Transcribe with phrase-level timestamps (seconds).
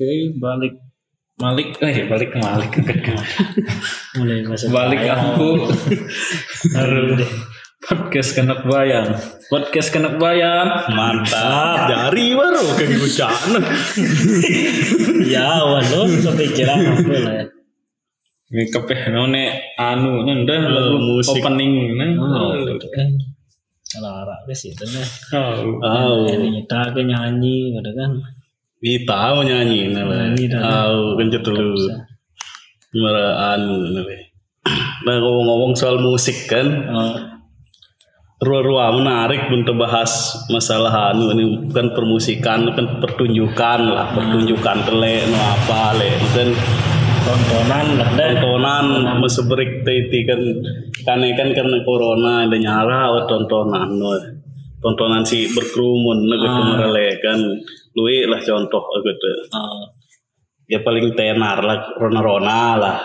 [0.00, 0.80] Oke, balik.
[1.44, 2.72] Malik, eh balik ke Malik.
[4.16, 5.20] Mulai masa balik bayang.
[5.36, 5.68] aku.
[6.80, 7.20] Aduh,
[7.84, 9.12] podcast kenak bayang.
[9.52, 10.72] Podcast kenak bayang.
[10.96, 13.60] Mantap, jari baru kayak bocana.
[15.36, 17.44] ya walau kepikiran apa lah ya.
[18.56, 21.44] Ini kepeh none anu nenda lagu musik.
[21.44, 22.56] opening nah oh
[22.88, 23.08] kan.
[24.00, 25.04] Lara ke situ nih
[25.36, 25.76] Oh.
[25.84, 28.39] Oh, kita ke nyanyi gitu kan
[28.80, 30.08] kita mau nyanyi nah.
[30.08, 30.88] Dah.
[30.88, 31.76] Oh, kencet dulu.
[32.96, 34.04] Mara anu nah.
[35.00, 37.16] Nah, ngomong-ngomong soal musik kan, oh,
[38.44, 45.38] ruah-ruah menarik untuk bahas masalah anu ini bukan permusikan, kan pertunjukan lah, pertunjukan tele no
[45.40, 46.10] apa le.
[46.36, 46.48] Kan
[47.20, 48.84] tontonan tontonan
[49.20, 50.40] break titi kan.
[51.00, 54.12] Kane kan karena corona ada nyara oh, tontonan no.
[54.80, 57.36] tontonan si berkerumun nah, merele kan
[57.96, 59.30] luwe lah contoh gitu.
[59.54, 59.90] Oh,
[60.70, 62.96] ya paling tenar lah rona-rona lah.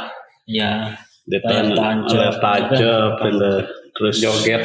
[0.46, 0.94] Ya.
[1.26, 3.14] Dia Layar tenar tancap.
[3.96, 4.62] terus joget.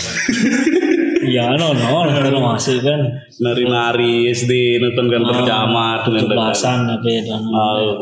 [1.30, 3.00] Ya no no kan masih kan.
[3.40, 7.96] Nari-nari SD nonton kan berjamaah dengan belasan apa ya dan Oh,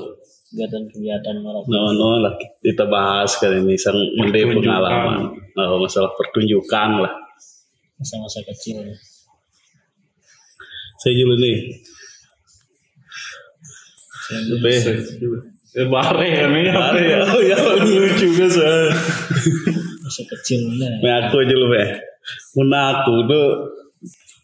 [0.48, 1.68] kegiatan-kegiatan mereka.
[1.68, 5.36] No, no lah kita bahas kali ini sang mende pengalaman.
[5.54, 7.12] Oh, masalah pertunjukan lah.
[8.00, 8.96] Masa-masa kecil.
[10.98, 11.56] Saya dulu nih
[14.28, 14.80] Apa ya?
[15.78, 18.88] Eh, bare ini apa ya Oh ya lucu juga saya.
[20.00, 21.84] masa kecil lah Nah, aku aja lu be.
[22.56, 23.48] Mun aku tuh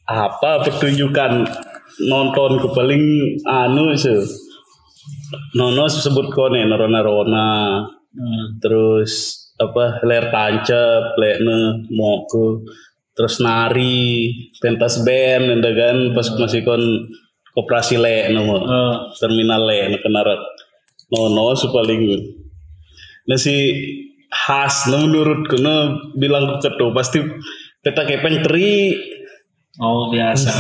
[0.04, 1.48] apa pertunjukan
[2.04, 3.04] nonton ke paling
[3.48, 4.20] anu sih.
[5.56, 7.52] Nono sebut kone narona rona.
[8.14, 8.60] Hmm.
[8.60, 12.62] Terus apa ler tancap, lekne moko.
[13.14, 14.26] Terus nari,
[14.58, 16.82] pentas band, kan pas masih kon
[17.54, 20.40] koperasi le nomor Oh, terminal le kenarat
[21.10, 22.02] nono su paling
[23.30, 23.54] nasi
[24.28, 27.22] khas nah menurutku nah bilang ke ketua pasti
[27.84, 28.96] peta kepeng teri.
[29.74, 30.50] Oh biasa.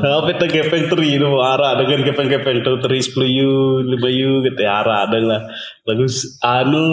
[0.00, 3.52] Nah, peta kepeng teri itu arah dengan kepeng kepeng tuh teri sepuluh yu
[3.84, 5.42] lima yu gitu arah ada lah.
[5.86, 6.04] Lagu
[6.42, 6.84] anu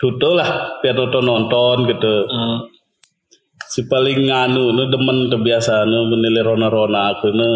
[0.00, 2.14] tutup lah biar nonton nonton gitu.
[2.24, 2.56] Oh,
[3.66, 7.48] si paling anu nu demen kebiasaan nu menilai rona rona aku nu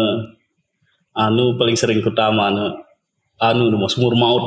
[1.15, 2.75] anu paling sering utama nu
[3.39, 4.43] anu nu mas mur maut.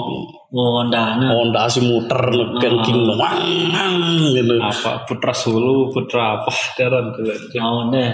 [0.57, 3.41] Oh ndana Honda si muter nu kengking nu wang
[3.73, 3.95] wang,
[4.37, 4.57] gitu.
[4.61, 7.33] Apa putra sulu putra apa teran tuh
[7.65, 8.13] oh deh.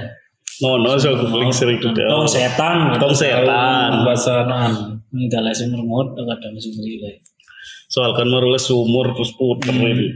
[0.62, 4.06] No no so aku paling sering itu tong setan tong setan.
[4.06, 7.12] Bahasanan ini kalau sih mermut kadang sih beli lah
[7.92, 10.09] soal kan merules sumur terus puter ini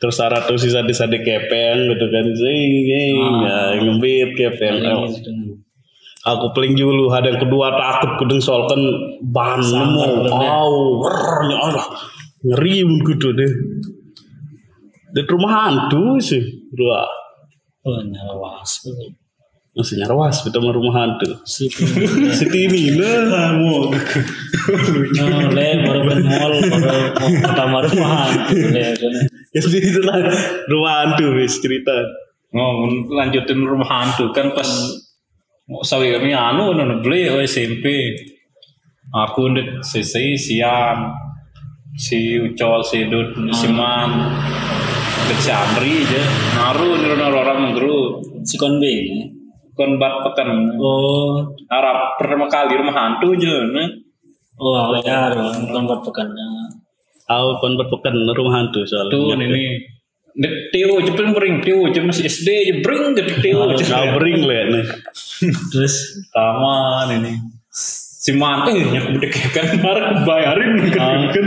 [0.00, 2.26] terus syarat tuh sisa di sade kepeng gitu kan.
[2.32, 3.04] Sing ya
[3.76, 4.80] ngembit kepeng.
[6.20, 8.80] Aku paling dulu ada yang kedua takut kudeng soal kan
[9.24, 11.84] ban nemu au wer nyala
[12.44, 13.52] ngeri begitu deh.
[15.10, 17.04] Di rumah hantu sih dua
[17.88, 18.84] oh nyawas.
[19.72, 21.40] Masih nyarwas kita mah rumah hantu.
[21.48, 21.72] Si
[22.36, 23.56] si tini nah.
[23.56, 23.88] Oh
[25.56, 30.16] le baru ke mall baru mau pertama rumah le jadi itulah
[30.70, 31.94] rumah hantu wis cerita.
[32.54, 34.30] Oh, lanjutin rumah hantu.
[34.30, 34.66] Kan pas
[35.70, 38.14] mau sawi kami anu nono beli oh, SMP.
[39.10, 41.10] Aku ndek sisi siang
[41.98, 44.10] si Ucol si Dut si Man.
[45.26, 46.22] Ke Camri aja.
[46.58, 48.94] Naru nono orang guru si konbe.
[49.74, 51.56] Kon bat pekan oh.
[51.70, 53.88] Arab pertama kali rumah hantu aja nah.
[54.60, 56.28] oh ya bukan buat pekan
[57.30, 59.14] aku kon berpekan rumah hantu soalnya.
[59.14, 59.78] Tuh ini.
[60.30, 61.62] Dek Tio cepet bring.
[61.62, 63.70] Tio cepet masih SD aja bring ke Tio.
[63.70, 64.84] Kau bering lah nih
[65.72, 67.32] terus taman ini.
[68.20, 71.46] Si man eh nyaku bedek kan marah bayarin kan kan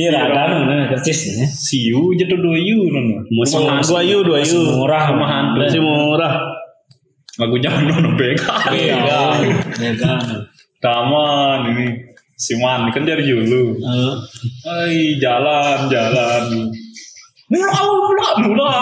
[0.00, 4.24] iya lah kan nah, kercis nih si yu jatuh dua yu nono masih dua yu
[4.24, 4.80] dua yu.
[4.80, 5.60] murah rumah hantu.
[5.60, 6.40] Masih murah.
[7.36, 10.24] Lagu jangan nono bega kan.
[10.80, 11.86] Taman ini
[12.36, 14.14] si man kan dari dulu Eh,
[14.68, 16.68] Ay, jalan jalan
[17.48, 18.72] mula, mula.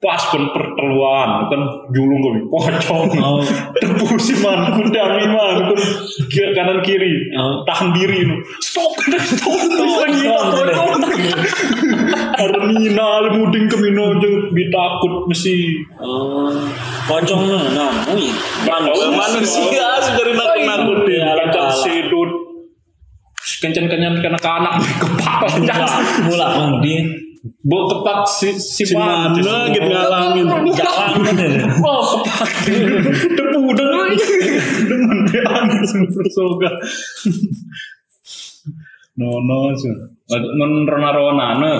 [0.00, 1.60] Pas kan perteluan, kan
[1.92, 3.20] julung gue pocong.
[3.20, 3.44] Oh.
[3.76, 5.76] Tebus si man, kundang man, kan
[6.32, 7.60] kiri kanan kiri, Oh.
[7.68, 8.24] tahan diri.
[8.64, 10.24] Stop, stop, stop, stop,
[10.64, 11.04] stop.
[12.32, 15.84] Armina, muding ke mino aja, bitakut mesti.
[16.00, 16.48] oh
[17.10, 18.30] pocong nah nah wih
[19.10, 21.70] manusia sih dari nakut nakutin ya Kencang
[23.60, 23.88] lah sedut.
[23.90, 25.86] Kencan-kencan kena-kanak kepala.
[26.24, 26.94] mula bang di
[27.40, 30.44] Bawa kepak si, si, si mana gitu ngalangin
[30.76, 32.52] jalan kan ya Oh, kepak
[33.36, 34.12] Depu dengan
[34.84, 35.48] dengan dia
[35.88, 36.68] super soga.
[39.16, 39.88] No no sih.
[40.28, 41.72] Men rona rona ne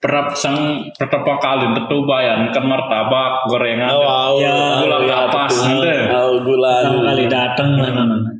[0.00, 3.92] perap sang pertapa kali tetu bayan kan martabak gorengan.
[3.96, 4.32] Oh, wow.
[4.36, 5.96] Ya, gula kapas nanti.
[6.12, 6.72] Oh, gula.
[6.84, 8.39] Pertama kali datang lah nana.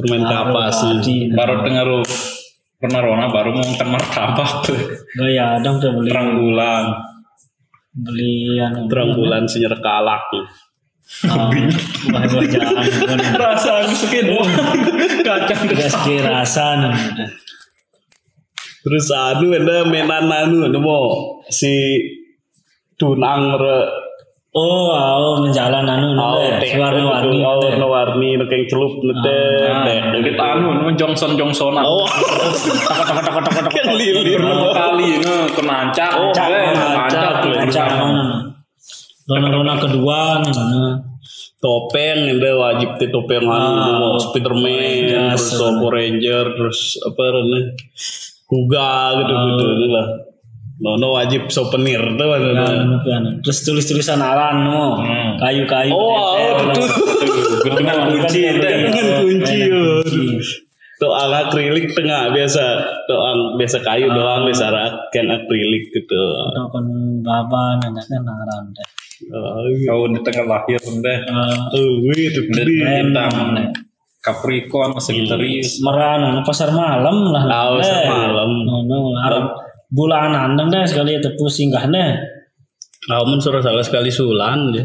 [0.00, 0.76] Permen kapas.
[1.04, 1.88] Di Baru dengar
[2.80, 4.64] pernah rona baru mau kan martabak
[5.12, 6.84] Gak ya dong tuh beli terang bulan.
[7.92, 8.88] beli anu.
[8.88, 10.24] Terang bulan senyer kalak.
[11.28, 11.50] Ah,
[12.08, 12.86] Wah wah jangan.
[13.36, 14.30] Rasa miskin.
[15.26, 15.94] Kacang Gas
[16.24, 16.66] rasa.
[18.80, 22.00] Terus anu ada menan anu mau si
[22.96, 23.78] tunang re
[24.50, 26.58] Oh, oh menjalan anu Oh, nih.
[26.58, 26.74] teh.
[26.74, 27.38] Warna-warni.
[27.46, 29.70] Oh, warna-warni nekeng celup nete.
[30.26, 31.86] Kita anu nu Johnson Johnsonan.
[31.86, 32.02] Oh.
[33.70, 34.42] Kan lilir.
[34.42, 36.10] Berapa kali nu kenancak.
[36.18, 37.88] Oh, kenancak, kenancak.
[39.30, 41.06] Rona-rona kedua nih mana?
[41.60, 47.76] topeng ada wajib teh topeng anu Ah, Spiderman terus Power Ranger terus apa namanya
[48.48, 50.29] Kuga gitu gitu lah
[50.80, 52.26] Nono wajib souvenir tuh
[53.04, 53.22] kan.
[53.44, 54.96] Terus tulis-tulisan aran no.
[54.96, 55.36] Hmm.
[55.36, 55.92] Kayu-kayu.
[55.92, 56.88] Oh, tetel.
[57.60, 58.74] itu Dengan kunci teh.
[58.88, 59.84] dengan kunci ya.
[61.00, 62.64] Tuh ala akrilik tengah biasa
[63.08, 64.68] doang biasa kayu doang biasa
[65.12, 66.22] kan akrilik gitu.
[66.48, 66.84] Atau kan
[67.24, 68.88] baba nanaknya naran deh.
[69.32, 69.60] Oh.
[69.84, 71.18] Kau di tengah lahir deh.
[71.28, 72.40] Eh, Oh, itu.
[72.52, 73.32] Hitam.
[74.20, 75.80] Capricorn Sagittarius.
[75.80, 77.44] Meran pasar malam lah.
[77.76, 77.84] Deh.
[77.84, 78.48] pasar malam.
[78.64, 79.12] No,
[79.90, 82.10] bulanan dong deh sekali itu singgah deh.
[83.10, 84.84] Kamu suruh salah sekali sulan ya.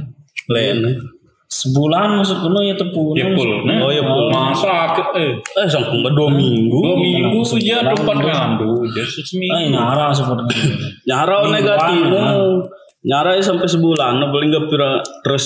[0.50, 0.98] Lain.
[1.46, 3.14] Sebulan masuk kuno ya tepu.
[3.16, 3.64] Ya pul.
[3.64, 4.28] Nah, Oh, ya, pul.
[4.34, 6.74] Masa eh Eh, sangkung dua minggu.
[6.74, 8.82] dua minggu ya tempat ngandu.
[8.92, 9.54] Jadi seminggu.
[9.56, 10.58] Ay, nara seperti
[11.06, 12.02] Nyara negatif.
[13.06, 15.46] Nyara sampai sebulan, nah, paling gak pira terus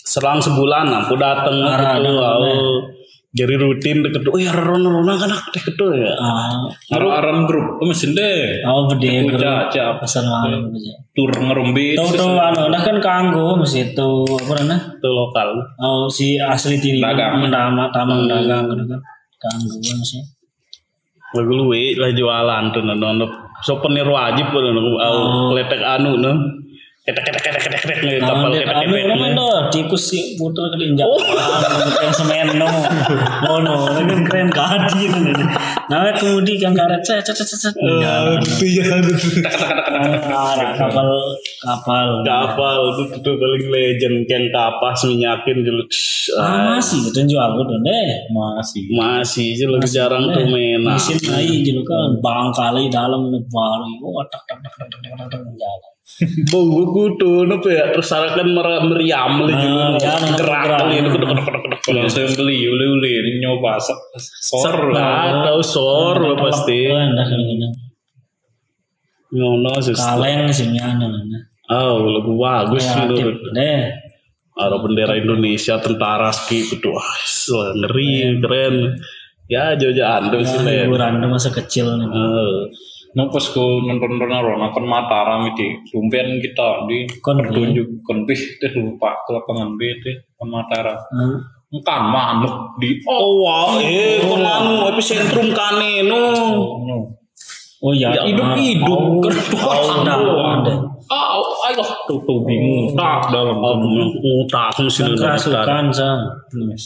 [0.00, 2.16] selang sebulan aku datang Nyara, gitu.
[3.34, 4.30] Jadi rutin deket.
[4.30, 6.14] Oh ya rona rona kan aku deket tuh ya.
[6.14, 8.62] Ah, Aran grup, oh, mesin deh.
[8.62, 9.98] oh gede grup caca aja.
[11.10, 11.98] tur ngerumbi.
[11.98, 14.78] Tahu tahu anu, nah kan kanggo mesti itu apa namanya?
[15.02, 15.48] Itu lokal.
[15.82, 17.42] Oh si asli tiri Dagang.
[17.42, 19.00] mendama tamang dagang gitu kan.
[19.42, 20.22] Kanggo kan sih.
[21.34, 23.26] Lagu luwe lah jualan tuh nono.
[23.66, 24.94] Souvenir wajib tuh nono.
[25.02, 26.62] Au letek anu no.
[27.04, 30.72] Ketek ketek ketek ketek ketek nih kapal Nah, ketek anu namanya dah tikus sih putar
[30.72, 31.04] ke injak.
[31.04, 31.20] Oh.
[31.20, 32.64] Keren semen no.
[33.44, 35.12] Oh no, kan keren kadi
[35.92, 37.76] Nah kemudian kan karet cet cet cet cet.
[37.76, 39.04] Itu ya
[40.32, 41.04] Ah, kapal
[41.60, 42.24] kapal.
[42.24, 45.84] kapal itu tuh paling legend yang kapas minyakin dulu.
[46.40, 48.08] Masih gitu jual gitu deh.
[48.32, 48.80] Masih.
[48.96, 50.96] Masih aja lebih jarang tuh mainan.
[50.96, 53.92] Mesin naik gitu kan bang kali dalam baru.
[54.00, 55.92] Oh tak tak tak tak tak tak tak.
[56.52, 59.66] Bau kudu apa ya tersarakan mer meriam lagi
[60.36, 65.48] gerak lagi itu kedek kedek kedek Kalau saya beli uli-uli ini nyoba sor lah.
[65.48, 66.92] Tahu sor lo pasti.
[69.32, 69.96] Ngono sih.
[69.96, 71.08] Kaleng sih nyana.
[71.72, 73.40] Oh, lagu bagus menurut.
[73.56, 73.88] deh.
[74.54, 77.10] Ada bendera Indonesia, tentara ski itu wah
[77.80, 79.00] ngeri keren.
[79.48, 80.60] Ya jauh-jauhan tuh sih.
[80.62, 82.06] Hiburan tuh masa kecil nih.
[83.14, 88.42] Eh, Nah pas ku nonton Ronaldo nonton Mataram itu, tumben kita di pertunjuk kon bih
[88.58, 89.86] teh lupa ke lapangan B
[90.34, 90.98] kon Mataram.
[91.14, 91.38] Hmm.
[91.86, 93.46] Kan manuk di Oh.
[93.46, 96.22] wah, eh kon anu epicentrum kane no.
[97.84, 100.16] Oh iya, Ya, hidup-hidup Oh, kedua udah,
[100.64, 100.76] udah.
[101.12, 101.36] Ah,
[101.68, 101.84] ayo
[102.44, 102.92] bingung.
[102.92, 106.20] Tak dalam Oh, utak mesin Kerasukan sang.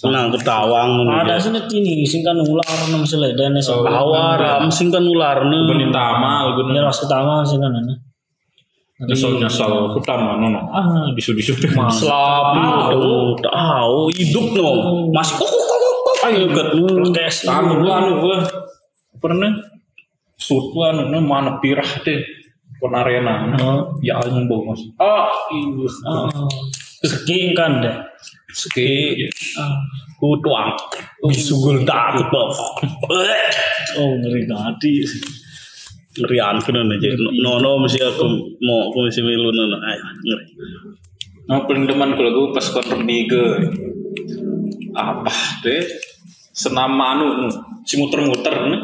[0.03, 5.43] Tenang ketawang Ada sini ini sing kan ular nem seleden sing Awar, mesin kan ular
[5.45, 5.59] no.
[5.69, 7.95] benih tamal gue Nyerah ketama sing kan ana.
[8.99, 9.95] nyesel nyesel.
[9.95, 14.11] utama nono ah disu disu Selapi, aduh, tahu.
[14.11, 15.07] Hidup no.
[15.15, 16.17] Masih kok kok kok kok.
[16.27, 16.69] ayo ket
[17.15, 17.47] Kes.
[17.47, 18.39] anu gua anu gua.
[19.23, 19.55] Pernah?
[20.35, 22.38] Sut gua anu anu, mana pirah deh
[22.79, 23.81] kon arena Oh.
[24.01, 26.49] ya anu bos ah iya Oh.
[26.99, 27.95] Ski kan deh.
[28.51, 29.15] ski
[30.19, 30.75] Kutuang.
[31.31, 32.51] Disugul takut bok.
[33.95, 35.07] Oh ngeri gadi.
[36.19, 37.09] Ngerian kena aja.
[37.39, 38.27] Nono mesti aku
[38.59, 39.79] mau aku mesti milu nono.
[39.79, 39.95] Ay,
[40.27, 40.45] ngeri.
[41.47, 43.63] Nah, paling demen kalau gue pas konter liga
[44.93, 45.31] apa
[45.63, 45.87] deh
[46.51, 47.47] senam anu
[47.87, 48.83] si muter-muter nih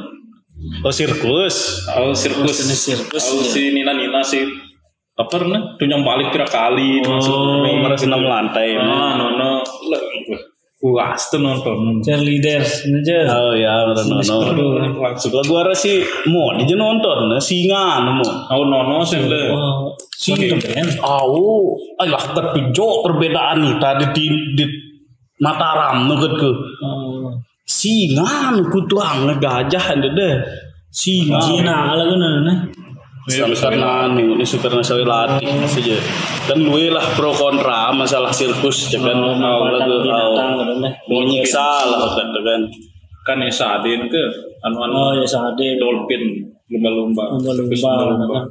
[0.85, 1.85] Oh sirkus.
[1.92, 3.49] Oh sirkus, Jenis sirkus, oh, ya.
[3.49, 4.44] si Nina Nina si
[5.14, 5.62] apa nih?
[5.78, 6.99] Tuh yang balik kira kali.
[7.06, 8.75] Oh, merasa senam lantai.
[8.75, 9.62] Ah, no no,
[10.85, 17.40] puas tuh nonton cheerleaders aja Oh ya, langsung Lagu ara sih mau dia nonton, nah,
[17.40, 18.28] singa nemu.
[18.52, 24.25] aku nono sih le oh sini kan Au, alah ketujuh perbedaan nih tadi di,
[24.61, 24.64] di
[25.40, 26.52] Mataram nuket ke.
[26.85, 27.03] oh
[27.64, 30.35] Singa nuku tuang ngegajah ada deh.
[30.92, 31.40] Singa.
[31.40, 32.59] Cina ala kan nah
[33.25, 35.97] Iya, karena nih ini karena saya latih saja.
[36.44, 39.16] Kan luwe lah pro kontra masalah sirkus ya kan.
[39.16, 40.04] Au lagu au.
[40.04, 42.62] binatang kan nah Menyiksa lah kata kan.
[43.25, 44.21] kan ya sadin ke
[44.61, 47.90] anu anu oh ya sade dolphin lumba-lumba lumba-lumba
[48.28, 48.44] kan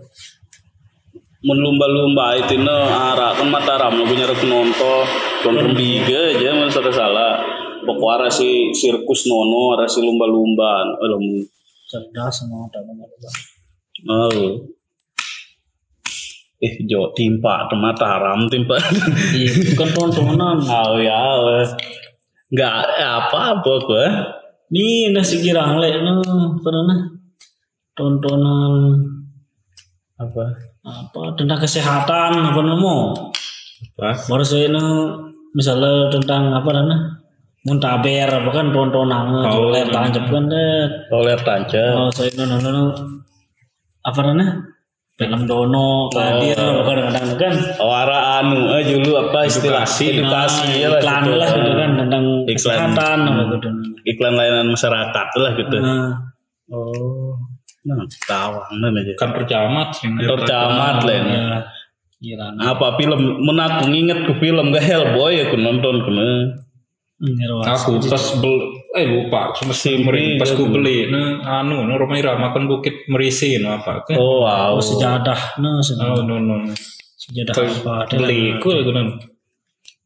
[1.43, 5.05] Mun lumba-lumba itu no arah kan Mataram no punya rek nonton
[5.45, 7.52] kon biga aja mun salah
[7.83, 10.83] Pokoknya si sirkus nono, ara si lumba-lumba.
[10.97, 11.19] Aduh,
[11.87, 13.07] cerdas sama ada nomor
[14.03, 14.59] Oh.
[16.63, 18.79] Eh, jo timpa ke Mataram timpa.
[19.37, 21.39] iya bukan tontonan Oh ya,
[22.51, 24.07] nggak apa apa gua.
[24.73, 26.23] Nih nasi girang le no
[26.63, 26.95] karena
[27.93, 28.73] tontonan
[30.17, 30.49] Apa?
[30.83, 33.13] apa tentang kesehatan apa namo
[33.95, 34.09] Apa?
[34.27, 35.15] baru saya no
[35.55, 37.22] misalnya tentang apa nana
[37.63, 41.93] muntaber apa kan tontonan Oh, oh, layar tancap kan deh Roller tancap.
[41.97, 42.83] oh saya no no no
[44.01, 44.47] apa nana
[45.13, 50.17] film dono kadir apa kadang-kadang kan Oh, ara anu, eh dulu apa istilah Edukasi.
[50.17, 51.35] edukasi ya Nah, lah iklan gitu.
[51.37, 52.57] lah gitu kan tentang Iklan.
[52.57, 53.67] kesehatan apa gitu
[54.03, 55.77] Iklan layanan masyarakat lah gitu.
[55.77, 56.07] nah
[56.65, 57.35] Oh.
[57.83, 59.13] Nah, tawang nah aja.
[59.13, 61.15] kan percamat sih Percamat lah.
[62.17, 63.19] ya nah Apa film?
[63.39, 66.57] Menaku nginget ke film gak Hellboy aku nonton kena.
[67.63, 68.55] Aku pas bel
[68.93, 70.73] eh lupa cuma sih Simpri, pas ku gitu.
[70.73, 74.75] beli nah anu nah rumah Ira makan bukit merisi no apa ke Oh wow.
[74.75, 76.67] oh sejadah nah oh no no
[77.15, 79.19] sejadah apa beli ku ya gunung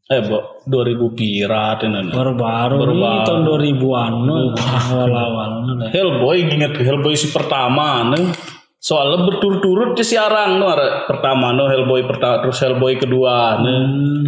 [0.08, 2.08] Eh, bo, 2000 pirat ini.
[2.08, 2.96] baru-baru Baru-baru.
[2.96, 5.52] nih tahun 2000-an no awal-awal
[5.92, 8.32] Hellboy inget Hellboy si pertama nih.
[8.80, 13.80] Soalnya berturut-turut si arang no Are pertama no Hellboy pertama terus Hellboy kedua nih.
[13.84, 14.28] Hmm,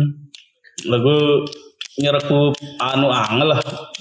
[0.84, 1.48] Lagu
[2.00, 3.60] nyeraku anu angel lah.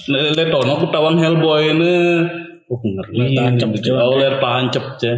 [0.09, 2.25] Letono ku tawang Hellboy nih.
[2.69, 3.13] Oh ngeri.
[3.17, 3.97] Ler tancep, Jon.
[3.99, 5.11] Oh ler tancep ce.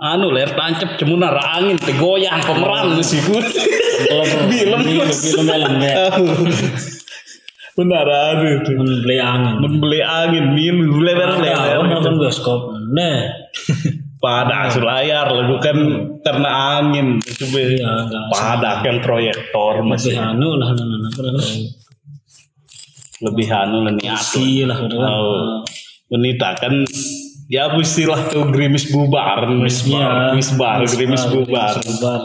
[0.00, 3.36] Anu ler tancep cemuna ra angin teh goyang pemeran sih ku.
[3.40, 4.80] Film film
[5.12, 5.48] film
[7.70, 8.76] Benar aduh tuh.
[8.76, 10.52] beli angin Membeli angin,
[11.00, 11.86] lebar Tahu lebar.
[11.86, 13.24] nonton bioskop nah
[14.20, 15.76] pada selayar lagu kan
[16.20, 17.16] karena angin.
[17.24, 17.80] Itu be
[18.30, 21.40] pada kan proyektor masih anu lah nana nana
[23.20, 24.20] lebih anu lah niat.
[24.68, 25.10] Lah gitu kan.
[25.10, 25.60] Oh.
[26.10, 26.84] Wanita kan
[27.48, 29.44] ya istilah tuh grimis bubar.
[29.48, 30.20] Grimis bar Iya.
[30.36, 32.20] grimis bar grimis bubar bubar.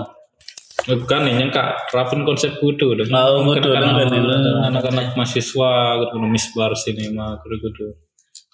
[1.09, 6.15] Kan ini kak rapun konsep kudu dong Oh, kudu, Kan dong, anak- anak-anak mahasiswa gitu
[6.21, 7.85] misbar sinema kudu kudu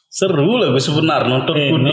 [0.07, 1.91] seru lah sebenarnya nonton kudu.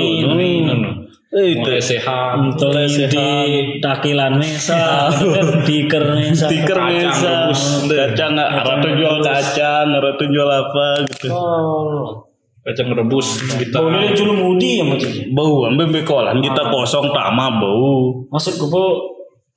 [1.29, 1.69] Itu.
[1.85, 3.45] Sehat Mulai sehat.
[3.85, 5.13] takilan mesa
[5.69, 7.61] tiker mesa Kacang mesa rebus.
[7.85, 11.29] kacang ratu jual kacang ratu jual apa gitu.
[11.29, 12.25] Oh.
[12.65, 13.77] Kacang rebus kita.
[13.77, 18.25] Boleh culu mudi ya macam bau ambil bekolan kita kosong tama bau.
[18.33, 18.85] Maksud gue po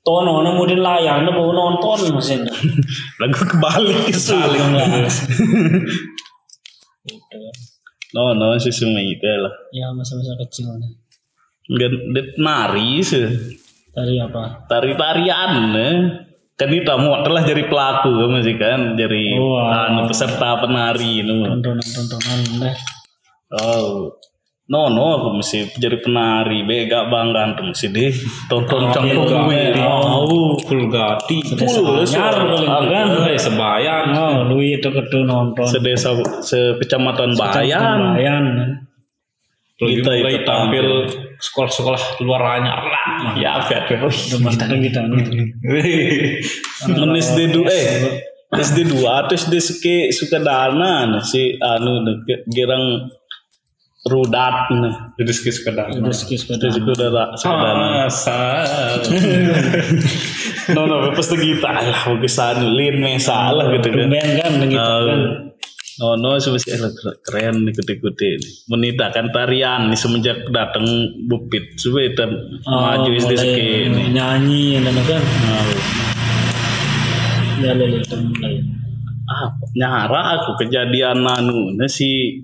[0.04, 2.42] tono na mudi layar na mau nonton mesin
[3.22, 4.60] lagu kebalik saling
[8.12, 9.54] no no si sungai itu lah.
[9.72, 10.92] Ya masa-masa kecil nah.
[11.72, 13.28] Nggak det nari sih
[13.92, 14.68] dari apa?
[14.72, 15.96] Tari tarian eh.
[16.56, 16.70] kan
[17.01, 18.80] mau telah jadi pelaku kan masih kan?
[18.94, 19.90] Jadi Wah.
[19.90, 22.75] anu peserta penari nu tontonan tontonan deh
[23.56, 24.16] oh.
[24.72, 26.63] No no aku mesti jadi penari.
[26.63, 28.13] Bega bangga tuh mesti deh
[28.48, 33.08] tonton canggung gue oh full gati Full, Nyar paling kan?
[33.28, 35.68] Eh sebayang oh lu itu ketu nonton.
[35.68, 38.16] Sedesa sekecamatan Bayan.
[38.16, 38.46] Bayan.
[39.75, 40.88] Kita itu tampil
[41.41, 44.05] sekolah-sekolah luar anyar lah ya bet kita
[44.69, 45.01] kita
[46.86, 48.21] Men SD dua eh.
[48.51, 53.10] SD dua atau SD suka suka dana nah, si anu deket girang
[54.05, 55.13] rudat nah.
[55.17, 57.62] Jadi sekis sekedar udah skis itu suka dana suka Ah.
[57.74, 59.01] dana asal
[60.77, 63.98] no no pas kita lah kesan lin salah gitu kan.
[63.98, 64.77] Tumben kan begitu
[65.10, 65.50] kan
[66.01, 66.81] Oh no sebesar
[67.22, 68.41] keren ikut ikutin
[68.74, 70.81] menita kan tarian nih semenjak datang
[71.29, 72.25] bupit supaya kita
[72.65, 75.22] maju SD mulai suka ini nyanyi dan kan?
[77.62, 78.65] Ya lele itu mulai.
[79.29, 82.41] Ah nyara aku kejadian anu nah si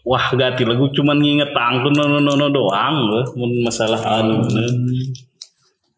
[0.00, 3.28] wah gati lagu cuman nginget tangku no no no no doang loh.
[3.60, 4.72] Masalah anu nah.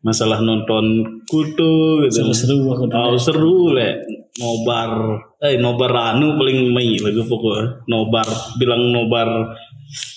[0.02, 2.26] masalah nonton kutu gitu.
[2.34, 4.02] Seru aku oh seru le
[4.42, 8.22] nobar eh nobar anu paling mei lagu pokoknya nobar
[8.62, 9.28] bilang nobar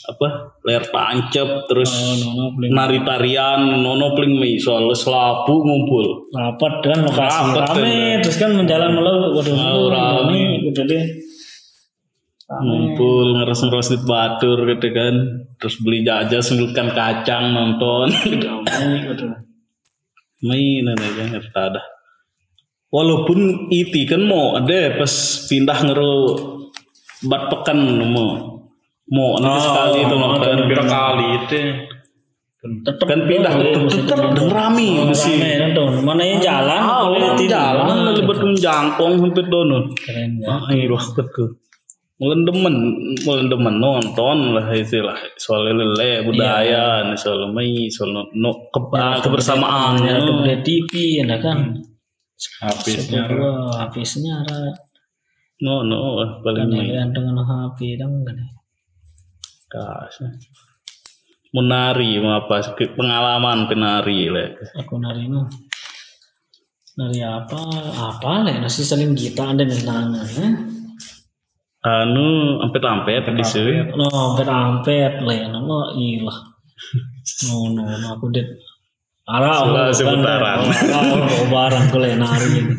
[0.05, 0.27] apa
[0.63, 2.13] layar tancap terus Oh,
[2.53, 4.55] nono nari tarian nono paling mei.
[4.61, 6.29] Soal selapu ngumpul.
[6.31, 8.17] Rapat kan lokasi Rapat, rame kan.
[8.23, 10.61] terus kan menjalan melau waduh Oh, rame.
[10.69, 11.05] gitu deh
[12.45, 15.15] ngumpul ngeres ngeres di batur gitu kan.
[15.57, 18.13] Terus beli jajan sembilkan kacang nonton.
[18.13, 19.27] Gitu
[20.45, 21.81] main aja ngerti ada
[22.95, 25.11] walaupun iti kan mau ada pas
[25.51, 26.15] pindah ngeru
[27.27, 28.63] bat pekan mau
[29.11, 31.59] mau nanti sekali itu mau kan Pira kali itu.
[32.65, 37.61] tetep kan pindah tetep dan rame kan tuh mana yang jalan ah boleh orang tidak.
[37.77, 40.47] jalan lebat menjangkong hampir dono keren ya.
[40.49, 41.45] Ah iya banget ke
[42.15, 42.75] Mulen demen,
[43.27, 45.19] mulen demen nonton lah istilah.
[45.35, 49.99] Soal lele budaya, nih soal mai, soal no, no ke, ah, kebersamaan.
[49.99, 51.75] ya kemudian TV ya kan
[52.35, 53.23] Habisnya.
[53.79, 54.37] Habisnya
[55.63, 56.83] No no, paling mai.
[56.83, 58.35] kalian dengan HP dong kan
[59.71, 60.19] Kas.
[61.55, 64.51] Menari apa pengalaman penari lah.
[64.75, 65.47] aku nari nu
[66.99, 67.55] nari apa
[67.95, 70.49] apa lah nasi saling kita ada nenangan ya
[71.85, 73.95] Anu ampet ampet di sini.
[73.95, 75.63] no hampir hampir lah ya no
[75.95, 76.39] ilah
[77.47, 78.43] no no no aku det
[79.25, 80.69] Ara, Sebelah seputaran.
[80.69, 82.77] Ara, barang aku lah nari ini.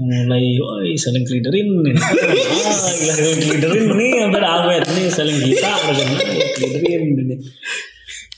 [0.00, 1.92] Mulai, oi saling gliderin nih.
[1.92, 6.08] Gila gliderin nih, hampir awet nih, saling gitar kan,
[6.56, 7.36] gliderin ini.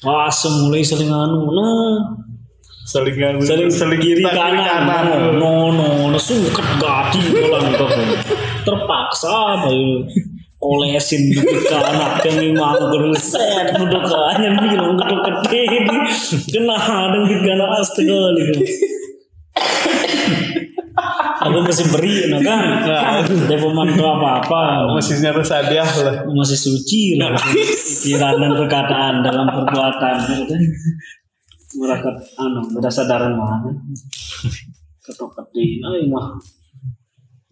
[0.02, 1.68] Pas mulai saling anu, no,
[2.84, 3.16] Saling
[3.46, 7.86] saling saling kiri kanan, no, no, no, sungket gati bolang itu,
[8.66, 10.04] terpaksa bayu
[10.64, 15.96] olesin ke anak yang manggur set hanya bilang gedung gede ini.
[16.48, 18.54] Kena ada di gana astaga gitu.
[21.44, 22.60] Aku masih beri nah kan?
[23.44, 26.24] Dia pemandu apa apa Masih nyari sadiah lah.
[26.32, 27.36] masih suci lah.
[27.36, 30.56] Pikiran dan perkataan dalam perbuatan gitu.
[31.74, 32.06] mereka
[32.38, 33.66] anu beda sadaran mana?
[35.02, 36.38] Ketok ketik ay mah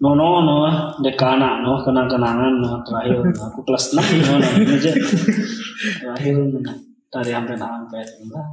[0.03, 0.57] no no no
[0.99, 3.31] dek anak no kenang kenangan no terakhir no.
[3.31, 4.93] aku kelas enam no no ini aja
[6.03, 6.59] terakhir no.
[7.07, 8.47] dari sampai sampai enggak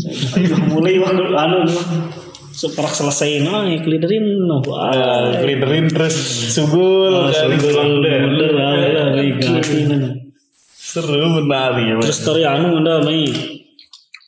[0.00, 1.76] saya udah mulai waktu anu no
[2.48, 6.16] seperak selesai no ya keliderin no wah Gliderin terus
[6.56, 7.52] sugul kan.
[8.00, 8.72] bener lah
[9.36, 10.24] ganti no
[10.86, 11.92] Seru menari.
[11.92, 13.28] ya, terus story anu anda mai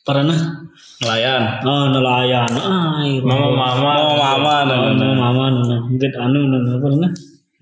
[0.05, 0.58] pernah
[0.99, 1.63] Nelayan.
[1.63, 3.91] oh nelayan ay Mama mama.
[4.03, 7.11] Oh mama nah, anu mama nah ngit anu nah pernah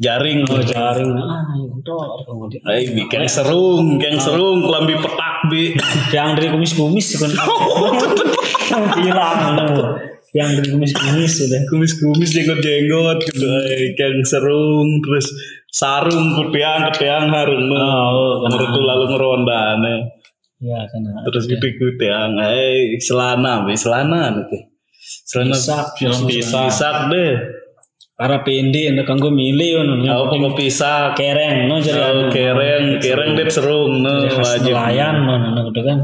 [0.01, 0.41] jaring.
[0.49, 1.93] oh jaring ah itu
[2.25, 5.77] kemudian Eh, keng serung, keng serung, kelambi petak bi.
[6.17, 7.29] yang dari kumis-kumis kan
[9.05, 10.01] hilang anu
[10.33, 13.45] yang dari kumis-kumis sudah Kumis-kumis jenggot-jenggot gitu.
[13.69, 15.29] Eh, keng serung, terus
[15.69, 17.69] sarung kutiang ketiang harung.
[17.69, 20.16] Oh, Oh, itu lalu ngeronda nih.
[20.57, 24.57] Ya karena Terus gitu kutiang, eh selana, selana nanti.
[24.97, 27.33] Selana Pisak, pisak, pisak deh.
[28.17, 31.13] para pendek anda kanggo milih anu yang Aku mau pisak.
[31.13, 34.73] kereng no jadi Oh, kereng, kereng deh serung, no, wajib.
[34.73, 35.99] nelayan mana nah, udah kan.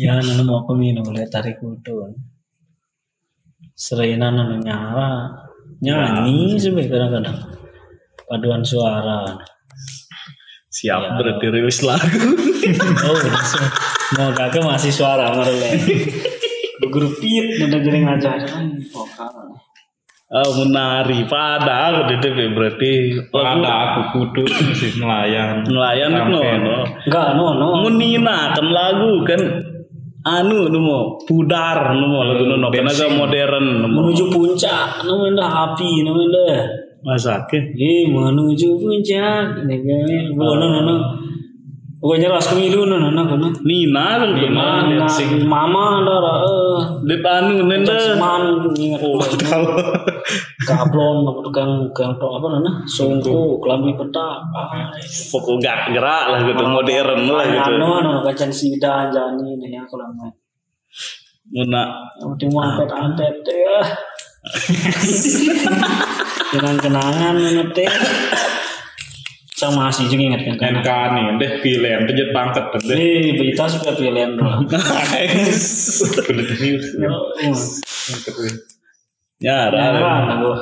[0.00, 2.08] Ya nana mau aku minum lihat tarik kudu
[3.76, 5.10] serena nana nyara
[5.84, 7.36] nyanyi sih Be, kadang-kadang.
[8.24, 9.36] Paduan suara
[10.76, 12.36] Siap berarti rilis lagu.
[13.08, 13.72] oh udah se-
[14.20, 15.72] mau kakek masih suara merele
[16.92, 18.36] grup pit udah jadi ngajar.
[18.92, 19.56] Vokal
[20.26, 21.22] Oh, menari.
[21.30, 24.42] Pada aku di berarti lagu Ada aku kudu
[24.74, 25.62] sih nelayan.
[25.62, 26.76] nelayan itu no, no.
[27.06, 27.66] enggak no no.
[27.86, 29.38] Munina kan lagu kan?
[30.26, 36.02] Anu nu mau pudar nu mau lagu nu agak modern nu menuju puncak namanya api
[36.02, 36.85] namanya masa
[37.46, 40.42] ke Eh menuju puncak Ini kan.
[40.42, 40.94] Oh no no no.
[41.96, 45.06] Pokoknya ras kemilu no no no no Nina kan kena
[45.46, 48.18] mama dara eh dit anu nenda
[48.74, 49.64] ingat oh tahu.
[50.66, 54.42] Kaplon tukang tukang apa nana Sungku kelambi peta
[55.30, 57.70] pokok gak gerak lah gitu modern lah gitu.
[57.78, 60.26] ano kacan sida jani nih aku lama.
[61.54, 61.70] Yang
[62.34, 63.78] penting mau angpet ya
[66.54, 67.90] Kenang kenangan nana teh
[69.56, 72.92] Sama masih juga ingat kan NK nih, deh pilihan pejet pangkat deh.
[72.92, 74.68] Nih, berita sudah pilihan doang.
[79.40, 80.60] nyara Nyara, gua.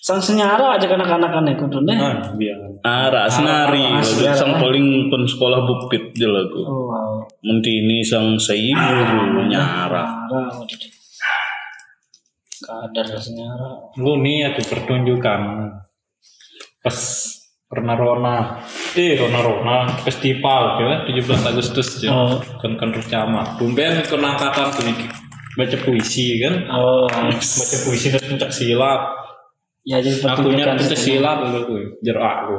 [0.00, 2.00] Sang senyara aja kanak-kanakan itu tuh deh.
[2.00, 2.64] Ah, biar.
[2.84, 3.96] ara senari
[4.36, 7.24] sang paling pun sekolah bukit je lagu Oh, wow.
[7.40, 10.04] Ini sang seibu nyara
[12.64, 12.90] Nyara, waduh.
[12.90, 15.40] kadar senyara lu nih aku pertunjukan
[16.80, 16.98] pas
[17.64, 18.36] pernah Rona
[18.94, 22.12] eh Rona Rona festival ya 17 Agustus ya.
[22.12, 22.38] Oh.
[22.60, 24.96] kan kan rencana tumben kena angkatan tuh nih,
[25.58, 26.54] baca puisi kan?
[26.70, 27.08] Oh.
[27.10, 29.00] Baca puisi dan pencak silat.
[29.84, 32.58] Ya jadi aku nya pertunjukan pencak silat dulu gue jerak aku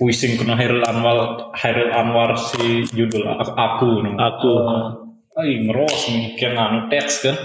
[0.00, 3.90] puisi kena Hairil Anwar Hairil Anwar si judul aku, aku.
[4.18, 4.50] Aku.
[4.50, 4.90] Oh,
[5.32, 7.36] Ay, ngeros nih, kayak nganu teks kan.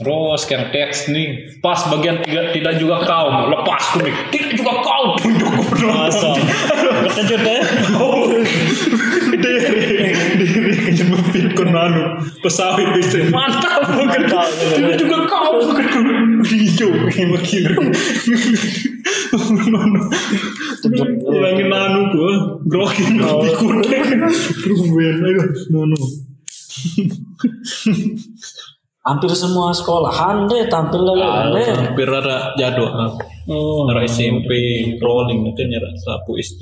[0.00, 4.72] Terus kayak teks nih, pas bagian tiga tidak juga kau, lepas ku nih, tidak juga
[4.80, 6.32] kau tunjuk ku masa?
[7.04, 7.60] Terkejut ya?
[9.40, 9.60] Diri,
[10.40, 15.84] diri kenyembepin ku nanu, pesawat bisa mantap bukan Tidak juga kau bukan
[16.48, 16.88] hijau
[17.28, 17.64] makin
[21.28, 22.24] Hilangin nanu ku,
[22.64, 23.44] grokin Oh.
[23.44, 23.84] ikut
[24.64, 25.42] Rumben, ayo,
[25.76, 26.00] nono.
[29.00, 31.16] Hampir semua sekolahan deh tampil deh
[31.56, 33.16] deh hampir ada jadwal
[33.48, 33.88] oh.
[33.88, 34.50] Nyara SMP
[35.00, 36.60] rolling itu nyara sapu SD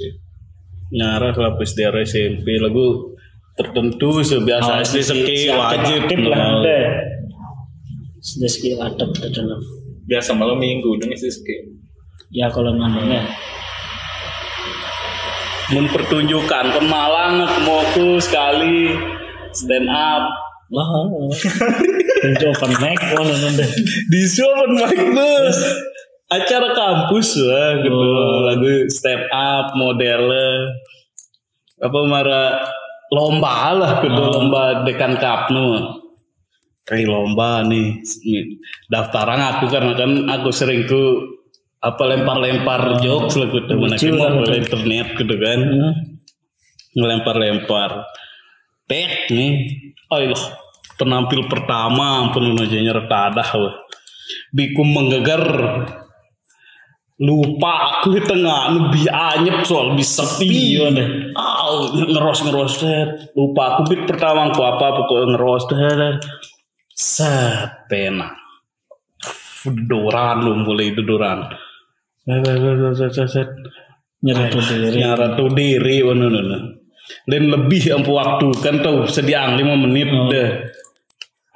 [0.94, 3.18] nyarah lapis daerah SMP lagu
[3.58, 6.06] tertentu sebiasa SD seki wajib.
[6.30, 6.86] lah deh
[8.22, 9.58] sudah skill adab deh dalam
[10.06, 11.34] biasa malam minggu dengan sih
[12.30, 13.26] ya kalau namanya
[15.74, 18.94] mun pertunjukan ke Malang mau aku sekali
[19.52, 20.88] stand up lah
[22.22, 23.66] tunjuk open mic mana nanti
[24.10, 24.98] di open mic
[26.28, 27.96] acara kampus lah gitu.
[27.96, 28.44] Oh.
[28.44, 30.28] lagu stand up model
[31.78, 32.48] apa marah
[33.08, 35.96] lomba lah gitu lomba dekan cup nu
[36.84, 38.04] kayak lomba nih
[38.92, 41.38] daftaran aku karena kan aku sering tuh
[41.78, 45.60] apa lempar-lempar jokes lah gitu mana kan, internet gitu kan.
[46.98, 47.90] Ngelempar-lempar
[48.88, 49.78] tek nih.
[50.08, 53.74] Ayolah penampil pertama ampun aja nyertadah wah
[54.50, 55.44] biku menggegar
[57.18, 61.08] lupa aku di tengah lebih anyep soal bisa sepi Iya deh.
[61.34, 63.34] Au, ngeros ngeros set.
[63.34, 65.78] Lupa aku bit pertama aku apa pokoknya ngeros deh
[66.98, 68.34] set pena
[69.62, 71.46] duduran lu mulai duduran
[72.26, 72.58] set set
[72.98, 73.50] set set, set.
[74.18, 74.98] Nyerah tuh diri.
[75.38, 76.26] tuh diri wono
[77.28, 78.48] dan lebih ampu waktu.
[78.60, 80.50] Kan tuh sediang lima menit deh.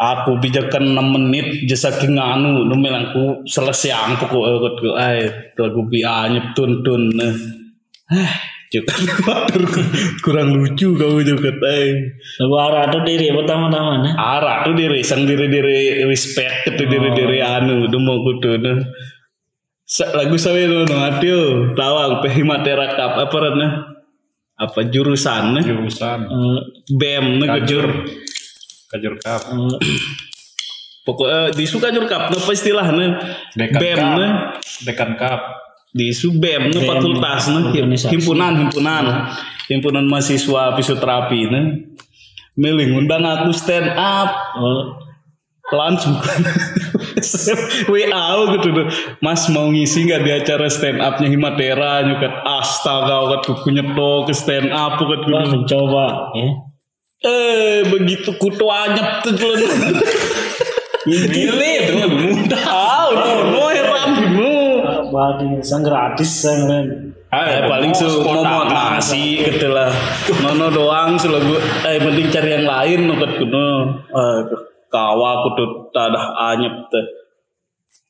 [0.03, 5.87] Aku bijakan 6 menit jasa nganu nu melangku selesai ang pokok ikut ku ay lagu
[5.87, 7.38] bi anyep tun tun nah
[8.67, 8.99] juga
[10.27, 14.12] kurang lucu kau juga ay lagu arah tuh diri pertama-tama nah.
[14.19, 18.83] Arah tuh diri sang diri diri respect itu diri diri anu tuh mau kudu nah.
[19.87, 21.41] Sa- lagu lu no atio
[21.79, 23.91] tawang pehimatera kap apa rana
[24.62, 25.59] apa jurusan?
[25.59, 26.18] Jurusan.
[26.31, 26.61] Eh,
[26.94, 27.87] bem nah kajur.
[27.90, 28.12] kajur
[28.92, 29.77] kajur kap eh,
[31.03, 33.09] pokoknya disuka kajur kap apa istilahnya?
[33.59, 34.33] Dekan bem nah
[34.87, 35.40] dekan kap
[35.92, 37.53] di subem BEM, fakultas
[38.09, 39.05] himpunan himpunan.
[39.68, 41.64] Himpunan mahasiswa fisioterapi nah
[42.57, 44.57] miling undang aku stand up.
[44.57, 45.01] Oh,
[45.72, 46.20] langsung
[47.92, 48.26] WA
[48.58, 48.87] gitu tuh.
[49.22, 54.32] Mas mau ngisi nggak di acara stand upnya Himatera nyukat astaga kat kuku nyetok ke
[54.35, 56.48] stand up kat kudu mencoba ya.
[57.22, 59.54] Eh begitu kutu anyep tuh tuh.
[61.02, 62.62] Itu lebih mudah.
[62.62, 63.11] Tahu
[63.50, 64.54] no heran no
[65.11, 66.87] Badi sang gratis sang keren.
[67.32, 69.88] Eh, paling su mau mau nasi gitu lah.
[70.44, 71.56] Nono doang selagu
[71.88, 73.68] eh penting cari yang lain nukat kuno.
[74.12, 74.38] Eh
[74.92, 77.07] kawa kudu tadah anyep teh.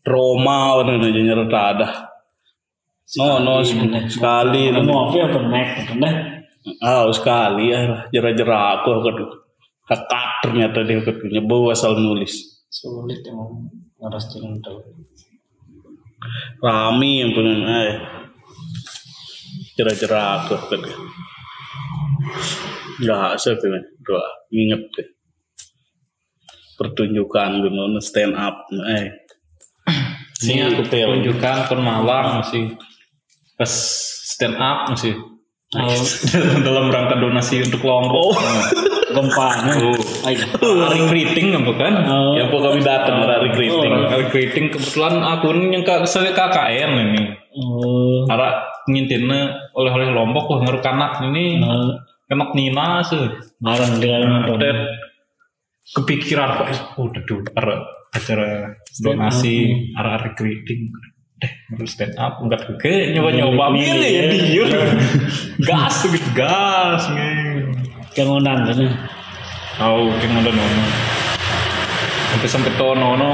[0.03, 1.93] Roma warna aja nyerot tadah.
[3.23, 4.75] No no sekali.
[4.75, 6.15] Mau apa open mic open deh.
[6.83, 9.25] Ah sekali ya jera-jera aku kudu.
[9.87, 12.67] Kakak ternyata dia kudu nyebawa asal nulis.
[12.67, 13.71] Sulit emang
[14.03, 14.83] harus jalan tahu.
[16.63, 17.55] Rami yang punya
[17.87, 17.95] eh
[19.79, 20.91] jera-jera aku kudu.
[23.03, 23.71] Gak asal tuh
[24.07, 25.09] doa inget deh.
[26.75, 29.13] Pertunjukan gunung stand up eh
[30.37, 32.75] sih aku tunjukkan ke Malang masih
[33.55, 33.71] pas
[34.27, 35.15] stand up masih
[35.73, 35.89] Oh,
[36.61, 38.37] dalam rangka donasi untuk lombok
[39.17, 39.73] gempa nah.
[39.81, 39.97] Oh.
[40.29, 40.45] Ayo.
[40.85, 42.37] hari keriting apa kan Oh.
[42.37, 43.89] ya pokoknya kami datang hari kriting.
[43.93, 47.25] Oh, hari keriting kebetulan akun yang kak saya KKN ini
[47.57, 48.29] Oh.
[48.29, 51.93] Ara ngintinnya oleh-oleh lombok wah ngeruk anak ini eh,
[52.29, 53.21] kenak Nina sih
[53.57, 54.77] Barang di dalam nonton.
[55.83, 56.69] Kepikiran kok
[57.03, 57.83] oh duduk ara
[58.15, 58.71] acara
[59.03, 60.87] donasi ara hari keriting
[61.43, 64.65] deh harus stand up enggak ke nyoba nyoba Milih, ya dia
[65.67, 67.67] gas gitu gas nih
[68.13, 68.77] Kemudian kan.
[69.81, 70.85] tahu yang ada nono
[72.31, 73.33] sampai sampai tono no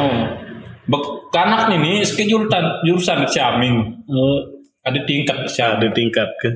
[0.89, 3.77] Bek, kanak nih nih jurusan jurusan Ciaming
[4.09, 4.41] Oh,
[4.89, 6.49] ada tingkat ada Ciaming tingkat ke.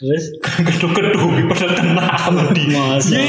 [0.00, 0.32] Terus?
[0.80, 2.72] Kedua-kedua pada kenal di.
[2.72, 3.20] Masa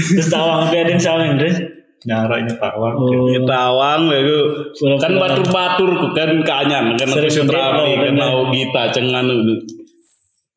[0.00, 1.58] terus tawang biarin saling terus.
[2.00, 4.40] nyaranya tawang Oh, Tawang itu
[4.96, 9.54] kan batur-batur ku kan kanyan kan aku Sering terapi lihat, kenal kita cengan itu.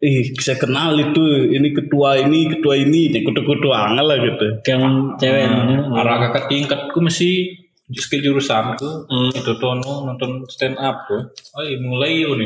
[0.03, 1.51] Ih, saya kenal itu.
[1.51, 4.47] Ini ketua ini, ketua ini, ya kutu-kutu angel lah gitu.
[4.67, 5.75] yang cewek ini.
[5.95, 9.29] arah kakak tingkatku masih ke jurusanku Hmm.
[9.36, 11.29] itu tono nonton stand up tuh
[11.60, 12.39] oh mulai yuk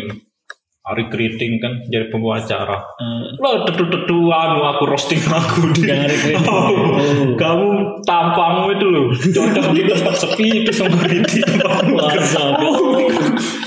[1.11, 2.79] greeting kan jadi pembawa acara.
[2.95, 6.47] Eh, lo tetu-tetu anu aku roasting aku di recruiting.
[6.47, 7.35] Oh, Oh.
[7.35, 7.67] kamu
[8.03, 11.43] tampangmu itu loh cocok di tempat sepi itu sama greeting
[11.97, 12.55] Masa.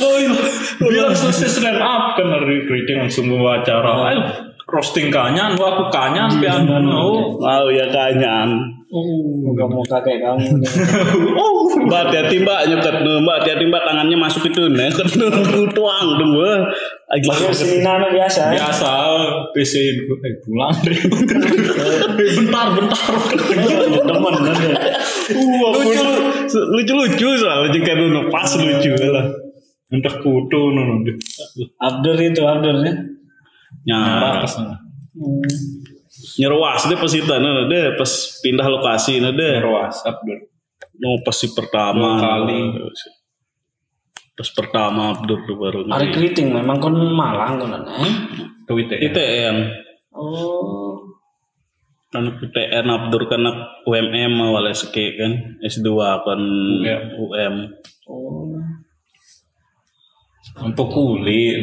[0.00, 0.33] oh iya.
[0.80, 3.92] Bilang selesai stand up kan hari greeting langsung bawa acara.
[4.11, 4.20] Ayo
[4.64, 7.37] roasting kanyan gua aku kanyan pian oh.
[7.37, 8.48] Mau ya kanyan.
[9.50, 10.46] Gak mau kakek kamu.
[11.38, 16.35] oh Mbak hati-hati mbak nyekat mbak hati-hati mbak tangannya masuk itu nih ketemu tuang dong
[16.35, 16.54] gue
[17.11, 18.55] lagi ini nana biasa.
[18.55, 18.90] biasa.
[19.51, 19.73] PC
[20.07, 20.70] eh pulang.
[22.38, 23.11] Bentar bentar.
[23.99, 24.79] Temen kan ya.
[25.35, 26.07] lucu
[26.55, 27.94] lucu lucu soalnya.
[27.99, 29.27] Dulu pas lucu lah.
[29.90, 31.03] Entah kutu nono
[31.83, 32.94] Abdur itu Abdurnya.
[33.87, 34.46] nyara
[35.11, 35.42] Hmm.
[36.38, 38.12] nyerwas deh pas itu nah deh pas
[38.46, 40.46] pindah lokasi nah deh WhatsApp dulu
[41.01, 42.20] mau pas si pertama.
[42.20, 42.61] Kali.
[44.40, 48.14] Pas pertama Abdur tuh baru Hari keriting memang kan Malang kan eh.
[48.64, 49.57] Twitter ITN
[50.16, 50.96] Oh.
[52.11, 55.92] anak ITN Abdur kan anak UMM awalnya seke kan S2
[56.24, 56.40] kan
[56.81, 57.03] UM.
[57.20, 57.55] UM
[58.09, 58.57] Oh.
[60.64, 61.61] untuk kulit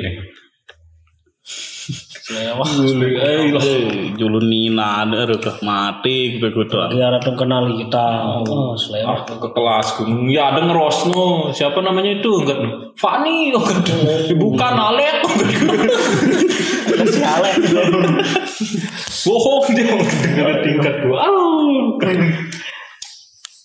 [2.28, 2.68] nih Selewah.
[2.68, 8.08] kulit eh lah Eh, Julun Nina ada kah mati gue tuh Biar ada kenal kita.
[8.44, 9.24] Oh, selewah.
[9.24, 11.50] aku ke kelasku ya ada ngerosno.
[11.50, 12.32] Siapa namanya itu?
[12.38, 12.60] Enggak.
[12.94, 13.80] Fani enggak.
[14.36, 15.18] Bukan Alek.
[17.08, 17.56] Si Alek.
[19.24, 19.96] bohong dia.
[19.96, 21.96] Dengar tingkat gua oh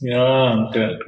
[0.03, 0.99] ya enggak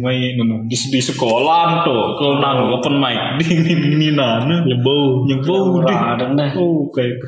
[0.00, 0.64] main nono.
[0.64, 5.92] di, di sekolah tuh kalau nang open mic di di di nana nyebau nyebau deh
[5.92, 6.50] Ora ada deh.
[6.56, 7.20] oh kayak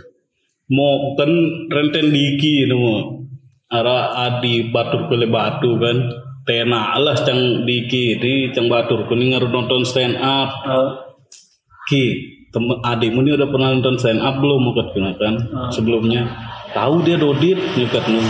[0.73, 1.29] mau kan
[1.69, 3.21] renten diki itu mau
[3.71, 5.99] arah adi batur kule batu kan.
[6.41, 10.89] Tena lah cang diki di cang batur kuning ngaruh nonton stand up Oh.
[11.85, 12.17] ki
[12.49, 14.73] temen adikmu ini udah pernah nonton stand up belum mau
[15.21, 15.35] kan
[15.69, 16.27] sebelumnya
[16.71, 18.23] tahu dia dodit nyekat nu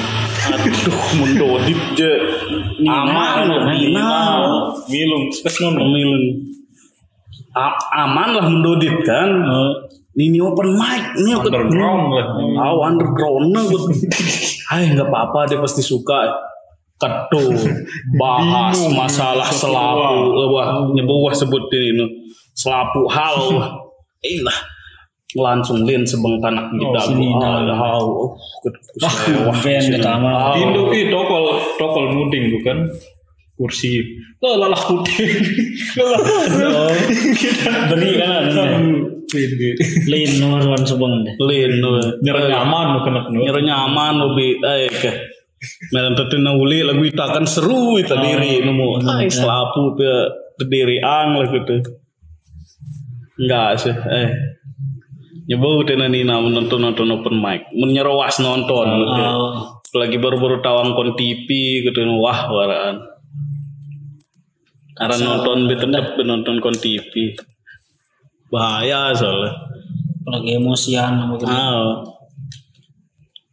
[0.51, 2.13] aduh mendodit je
[2.89, 4.13] aman Nina, Nina
[4.89, 6.49] milung spes pemilin
[7.51, 9.27] A- aman lah mendodit kan?
[10.15, 12.27] Ini open mic ini underground lah.
[12.71, 13.91] Oh underground nah gue.
[14.71, 16.31] Hai nggak apa-apa dia pasti suka.
[16.95, 17.51] Ketu
[18.15, 20.31] bahas masalah selapu.
[20.55, 22.07] Wah nyebut wah sebut ini
[22.55, 23.35] selapu hal.
[23.59, 23.71] Wah.
[24.23, 24.59] Eh lah
[25.39, 27.07] langsung lin sebeng tanak di dagu.
[27.07, 27.79] sini, ah nah.
[27.79, 28.27] hau.
[28.27, 28.29] Oh
[29.47, 29.99] wah Ben di
[30.59, 31.45] Indo itu tokol
[31.79, 32.79] tokol muding bukan?
[33.55, 34.03] Kursi.
[34.41, 35.21] Lo lalah kuting
[37.93, 38.43] Beri kan.
[40.11, 41.35] Lin nomor one subeng deh.
[41.39, 41.79] lin
[42.25, 45.13] nyaman bukan nyero nyaman ubi eh ke.
[45.93, 49.93] Medan tetina uli lagu itu akan seru itu diri nemu ay selapu
[50.57, 52.01] terdiri ang lah gitu
[53.41, 54.29] enggak sih eh
[55.49, 57.69] nyoba udah nina menonton nonton open mic.
[57.73, 59.13] Menyerawas nonton gitu.
[59.25, 59.79] Oh.
[59.91, 61.49] lagi baru-baru tawang kon TV
[61.87, 62.01] gitu.
[62.21, 62.97] Wah waraan.
[64.95, 67.33] Karena nonton tetep nonton kon TV
[68.51, 69.55] bahaya soalnya.
[70.27, 71.47] Lagi emosian sama gitu.
[71.49, 72.05] ah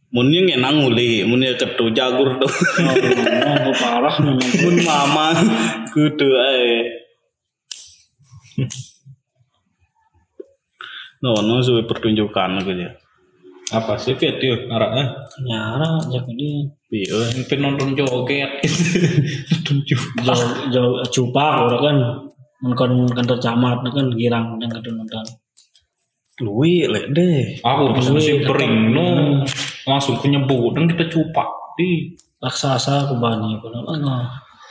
[0.08, 2.50] mun yang enang uli mun ya ketu jagur tuh.
[2.50, 4.52] Oh, oh, parah memang.
[4.66, 5.28] mun mama
[5.94, 6.98] kudu eh
[11.24, 12.92] no no suwe pertunjukan gitu ya
[13.68, 16.64] apa sih video arahnya Nyara jago dia.
[16.88, 17.36] Iya.
[17.36, 18.52] mungkin nonton joget
[19.52, 19.78] nonton
[20.24, 21.98] Jauh jauh cupak orang kan.
[22.64, 25.26] Mungkin kantor camat kan girang dan kadang nonton.
[26.40, 27.60] Lui lek deh.
[27.60, 29.44] aku pas masih bering no
[29.84, 33.98] langsung penyebut dan kita cupak di Raksasa kebani pun apa?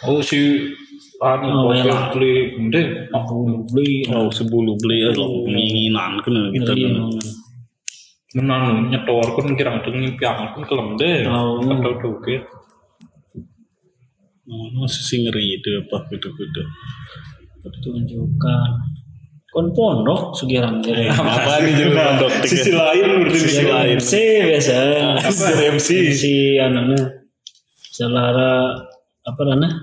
[0.06, 0.70] oh si
[1.18, 2.12] anu Oh, elah.
[2.12, 2.32] beli
[2.68, 3.34] deh Aku
[3.66, 4.04] beli.
[4.08, 6.88] Oh sebulu beli ya lo nginginan kan kita Iya.
[6.92, 7.08] kan.
[8.36, 11.56] menang nyetor kan kira tuh ngimpiang kan kelem deh Oh.
[11.62, 12.44] atau joget
[14.46, 16.62] Oh sisi ngeri itu apa gitu gitu.
[17.58, 18.70] Pertunjukan.
[19.50, 21.10] Kon pondok sugiran jadi.
[21.10, 23.96] Apa nih jadi pondok sisi lain berarti Sisi lain.
[23.98, 24.12] MC
[24.46, 24.74] biasa.
[25.18, 27.00] apa MC Si anunya
[27.90, 28.76] selara
[29.24, 29.82] apa namanya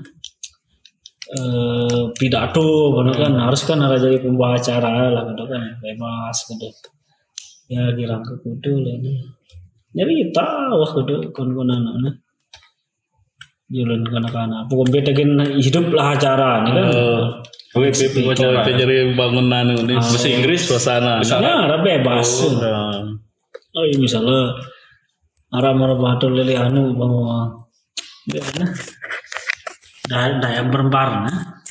[1.34, 3.34] eh pidato gitu kan.
[3.38, 5.62] Harus kan ada jadi pembawa acara lah gitu kan.
[5.82, 6.68] Bebas gitu
[7.72, 9.24] ya dirangkep kudu lah ini
[9.96, 12.22] jadi tahu kudu kon kon anak
[13.74, 14.70] jalan kanak-kanak.
[14.70, 16.86] Pokoknya beda kan hidup lah acara ini kan.
[17.74, 18.78] Wih, Beb, gua Cara cara.
[18.78, 20.62] jadi bangunan ini Bahasa Inggris.
[20.70, 21.18] suasana.
[21.18, 21.42] Bisa.
[21.42, 22.54] ya ada bebas.
[22.62, 23.02] Nah,
[23.74, 24.54] oh iya misalnya
[25.50, 27.50] arah marah batur lele anu bahwa
[28.30, 28.70] biar dah
[30.68, 31.64] berembar nah.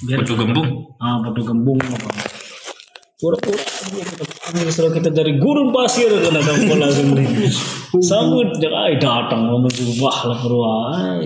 [0.00, 0.96] Biar Kudu gembung.
[0.96, 2.08] ah batu gembung apa.
[3.20, 3.60] Pura-pura
[4.72, 7.52] setelah kita dari gurun pasir kena kamu langsung nih
[8.00, 11.20] sambut ay datang mau berubah lah kan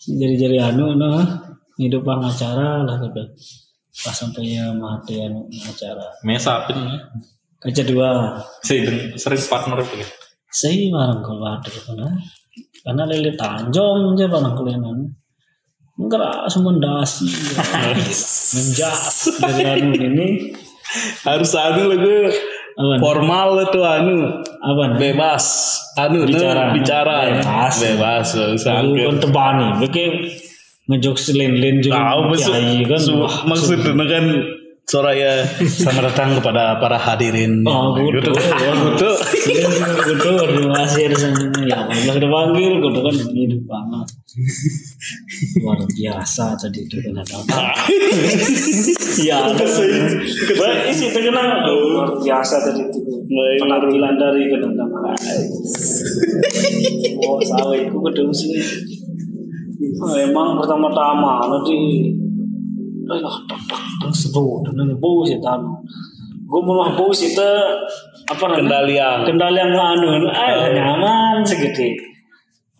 [0.00, 3.22] jadi-jadi anu nah hidup acara lah gitu.
[3.92, 6.96] Pas sampai ya mati anu acara Mesa apa nih?
[7.60, 8.40] kaca dua.
[8.64, 10.08] Sering sering partner begitu.
[10.48, 10.88] saya
[11.20, 12.12] kalau ada gitu nah
[12.82, 14.84] karena lele tanjong aja barang kalian
[15.98, 17.28] ngeras mendasi
[18.58, 19.38] menjas.
[19.38, 20.50] Dari anu ini.
[21.22, 22.28] Harus anu lagu
[22.72, 24.16] apa formal itu anu.
[24.58, 24.98] Apa nih?
[24.98, 25.44] bebas.
[25.94, 26.72] Anu Bicara.
[26.72, 26.74] bicara.
[26.74, 27.16] bicara.
[27.38, 27.74] Bebas.
[27.78, 30.52] bebas bebas Aku kan tebani, begitu
[30.90, 32.52] ngejok selin-lin juga tahu maksud
[32.90, 33.02] kan.
[33.46, 34.24] maksudnya kan
[34.92, 37.64] Soraya selamat datang kepada para hadirin.
[37.64, 38.28] Oh, gitu.
[38.28, 39.08] gitu
[40.04, 41.08] Kudu terima kasih
[41.64, 44.08] ya Allah udah panggil kudu kan hidup banget.
[45.64, 47.72] Luar biasa tadi itu kan ada apa?
[49.16, 49.64] Ya ada
[50.60, 53.00] baik isi terkenal luar biasa tadi itu.
[53.64, 55.16] Penampilan dari kenapa
[57.16, 58.60] oh sawe itu kudu sini.
[60.20, 62.12] Emang pertama-tama nanti.
[63.02, 65.66] Ay, lah, tak, ini bau sih tahu.
[66.42, 67.50] Gue mau bau sih te,
[68.26, 68.60] apa namanya?
[68.60, 71.96] kendalian kendali yang anu ah nyaman segitu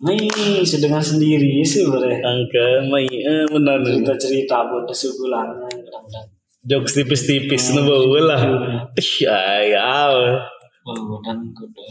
[0.03, 0.27] Nih,
[0.61, 2.19] sedang sendiri sih boleh.
[2.19, 6.27] angka mai eh, benar Cerita cerita buat sebulannya kadang-kadang.
[6.63, 8.41] jokes tipis-tipis nu bau lah
[8.93, 10.15] ih ay aw
[10.83, 11.81] Oh, dan kudu.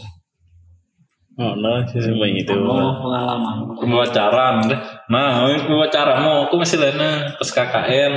[1.35, 3.73] oh no si mai itu Oh, pengalaman.
[3.73, 4.77] Pembacaran deh.
[5.09, 8.13] Nah, pembacara mau aku masih lainnya pas KKN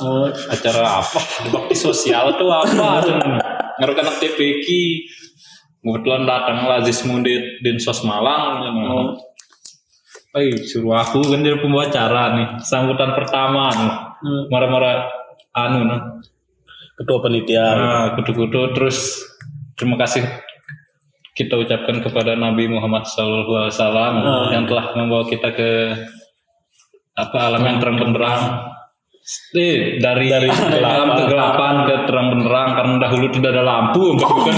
[0.00, 1.20] Oh, acara apa?
[1.52, 3.04] Bakti sosial tuh apa?
[3.80, 4.68] Anak TPK.
[5.80, 8.60] Kebetulan datang Lazis Mundit Dinsos Malang.
[8.68, 9.16] oh,
[10.30, 12.48] Eh, suruh aku kan jadi pembacara nih.
[12.62, 13.92] Sambutan pertama nih.
[14.20, 14.42] Hmm.
[14.46, 15.10] Marah-marah
[15.56, 16.00] anu nah.
[16.94, 19.24] ketua panitia Nah, kutu-kutu terus
[19.74, 20.22] terima kasih
[21.34, 23.72] kita ucapkan kepada Nabi Muhammad SAW
[24.52, 25.96] yang telah membawa kita ke
[27.16, 28.42] apa alam yang terang benderang.
[29.52, 31.74] Eh, dari, Dari alam kegelapan.
[31.84, 34.54] ke terang benderang karena dahulu tidak ada lampu bukan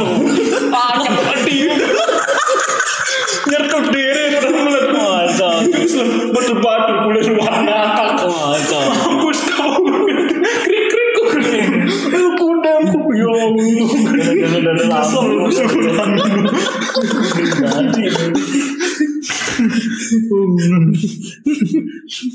[0.70, 0.94] ah
[3.42, 5.66] nyertuk diri terus meledak
[6.30, 8.54] betul batu kulit warna oh,
[9.02, 10.30] Mampus kamu krik
[10.94, 11.66] krik kok krik
[12.38, 13.90] kuda aku ya Allah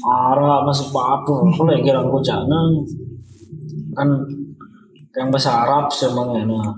[0.04, 2.74] Arah masuk batu, aku lagi kira aku jangan
[3.98, 4.08] kan
[5.18, 6.78] yang bahasa Arab semangnya nah.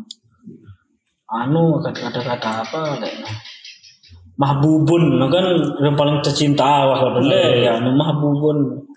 [1.44, 3.36] anu kata-kata kata apa nah.
[4.40, 5.44] mahbubun nah kan
[5.84, 8.88] yang paling tercinta wah dulu ya anu mahbubun.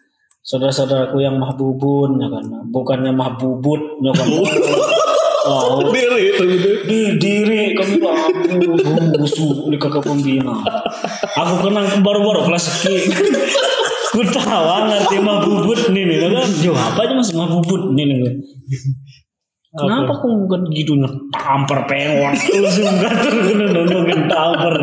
[0.43, 2.43] Saudara-saudaraku yang mahbubun ya kan.
[2.75, 4.27] Bukannya mahbubut ya kan
[5.46, 6.42] oh, diri itu.
[6.44, 7.98] Gitu di diri kami
[9.18, 10.55] busu di kakak pembina.
[11.38, 13.12] Aku kenang baru-baru kelas sekian
[14.12, 16.48] ku tahu ngerti mah bubut nih nih kan?
[16.61, 18.18] Yo apa aja mas mah bubut nih nih
[19.72, 20.92] kenapa aku nggak gitu
[21.33, 24.74] tampar pengen langsung gatel kena nongol tampar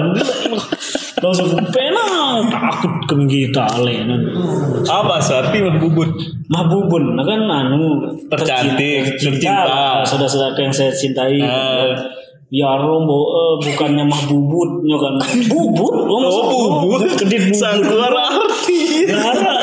[1.20, 2.06] langsung pena
[2.48, 4.08] takut kan kita ale
[4.88, 6.12] apa arti mah bubut
[6.48, 10.06] mah bubun nah kan anu Tercantik, tercinta.
[10.06, 11.42] saudara-saudara yang saya cintai.
[11.42, 11.98] Ah.
[12.50, 15.14] Ya rombo eh, bukannya mah bubut ya kan.
[15.50, 15.94] Bubut?
[16.10, 17.10] Oh, oh bubut?
[17.14, 17.58] Kedit bubut.
[17.58, 19.06] Sangguar arti.
[19.06, 19.62] Gara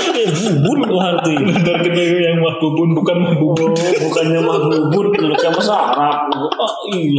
[0.63, 1.35] bubut lu arti.
[1.35, 5.75] Bentar kena yang mah bubun bukan mah bubut Oh, bukannya mah bubut lu kayak bahasa
[5.75, 7.11] Arab oh iya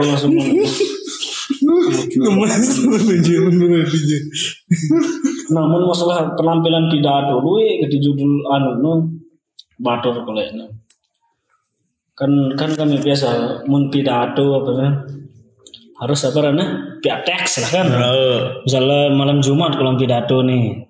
[0.00, 0.32] langsung.
[0.32, 1.01] ke
[5.52, 8.92] namun masalah penampilan pidato ya di judul anu nu
[9.82, 10.66] batur kalau ini
[12.12, 14.92] kan kan kami biasa mun pidato apa kan
[16.02, 17.86] harus apa namanya pihak teks lah kan.
[18.66, 20.82] Misalnya malam Jumat kalau pidato nih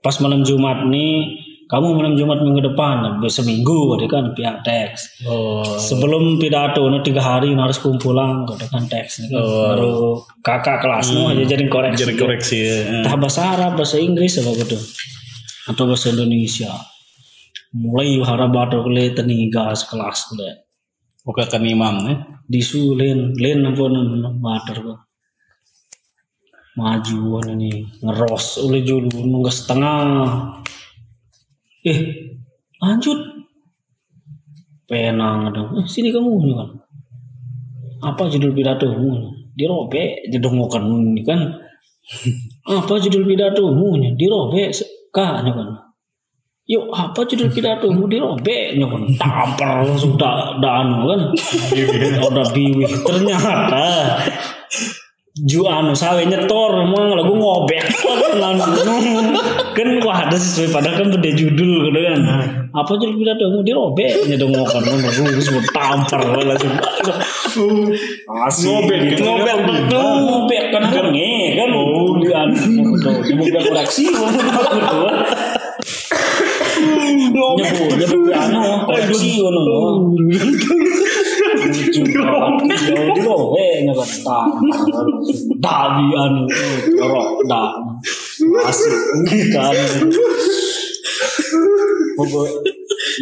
[0.00, 1.36] pas malam Jumat nih
[1.68, 5.20] kamu malam Jumat minggu depan seminggu gitu kan pihak teks.
[5.28, 5.60] Oh.
[5.76, 9.36] sebelum pidato no tiga hari harus kumpulan gitu kan teks kan.
[9.36, 12.08] baru kakak kelas no aja jadi koreksi.
[12.08, 13.04] Jadi koreksi ya.
[13.04, 14.80] entah bahasa Arab bahasa Inggris apa gitu.
[15.68, 16.72] Atau bahasa Indonesia.
[17.76, 20.56] Mulai harap baru kuliah teniga sekelas kuliah
[21.28, 22.16] Oke kan imam ya.
[22.48, 23.84] disu len len apa
[24.72, 25.04] kok
[26.78, 27.84] maju ini.
[28.00, 30.00] Ngeros oleh julu nunggu setengah
[31.86, 31.98] eh
[32.82, 33.18] lanjut.
[34.88, 36.68] Penang dong eh, sini kamu kan.
[38.00, 39.28] Apa judul pidatomu?
[39.52, 41.44] Dirobek jedongokan ini kan.
[42.64, 44.00] Apa judul pidatomu?
[44.16, 44.72] Dirobek
[45.16, 45.68] kah nih kan.
[46.68, 48.08] Yuk apa judul pidatomu?
[48.08, 49.02] Dirobek nih kan.
[49.20, 51.20] Tampar langsung dak anu kan.
[52.32, 54.16] Udah biwih ternyata
[55.46, 58.58] ju anu sawe nyetor emang lagu ngobek kan
[59.78, 62.20] kan wah ada sesuai padahal kan beda judul gitu kan.
[62.74, 66.74] Apa judul pidato dirobek nyedongokan kan baru semua tampar langsung
[68.42, 68.66] asik.
[68.66, 69.54] Ngobek gitu ngobek
[69.86, 70.82] ngobek kan?
[70.90, 71.06] kan?
[71.14, 71.70] Nge kan?
[71.78, 72.58] Oh di anu
[73.38, 74.04] ngobek koreksi
[77.18, 79.62] nyebut nyebut anu koreksi ngono
[80.18, 80.38] di
[83.26, 84.46] lo eh nggak tak
[85.62, 86.42] dabi anu
[86.98, 87.70] jorok dah
[88.66, 88.92] asik.
[89.54, 89.74] Kan
[92.18, 92.46] pokok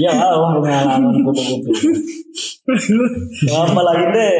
[0.01, 1.71] ya om pengalaman foto-foto.
[3.47, 4.37] Apa lagi deh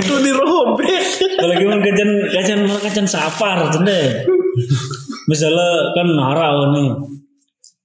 [0.00, 1.02] Itu dirobek.
[1.40, 4.06] kalau gimana kajian kajian malah kajian sapar deh
[5.26, 6.90] misalnya kan nara nih.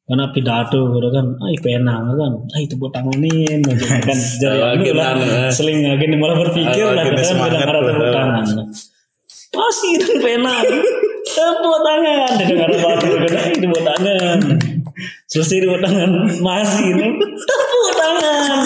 [0.06, 1.26] Karena pidato gitu kan.
[1.42, 2.34] Ay penang kan.
[2.54, 4.14] Ay tepuk tanganin gitu kan.
[4.14, 5.50] Jadi Lagi lah eh.
[5.50, 8.46] seling lagi malah berpikir Ah, lah kan bilang arah tepuk tangan
[9.56, 10.68] masih dan penang
[11.26, 12.32] tepuk tangan.
[12.44, 12.98] Dengar kan
[13.34, 14.40] ay tepuk tangan.
[15.32, 16.10] Selesai tepuk tangan.
[16.44, 18.58] Masih nih tepuk tangan.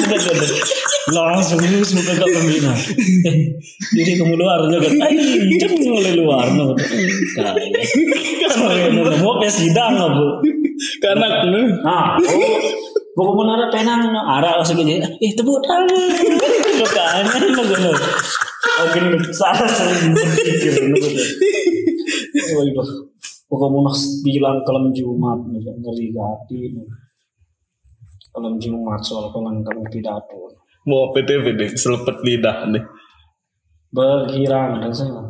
[1.10, 2.74] Langsung terus muka ke pembina
[3.98, 4.90] jadi kamu luar juga.
[5.02, 5.18] Ay
[5.58, 6.78] jangan mulai luar no.
[8.60, 8.92] Kayak
[9.24, 10.44] mau pes sidang apa
[11.02, 12.60] Karena lu Nah, oh,
[13.18, 15.02] pokok menara penang arah langsung gini.
[15.02, 16.14] Eh tepuk tangan.
[16.38, 17.98] Tepuk tangan
[18.60, 19.00] Oke,
[19.32, 21.22] salah sering berpikir no gono.
[22.56, 22.84] Oh itu.
[23.50, 23.90] Pokok mau
[24.22, 26.60] bilang kelam Jumat nih ngeri gati.
[26.76, 26.84] no.
[28.36, 30.54] Kelam Jumat soal kelam kamu pidato.
[30.88, 32.84] mau deh, selepet lidah deh.
[33.90, 35.22] Bergirang dan saya.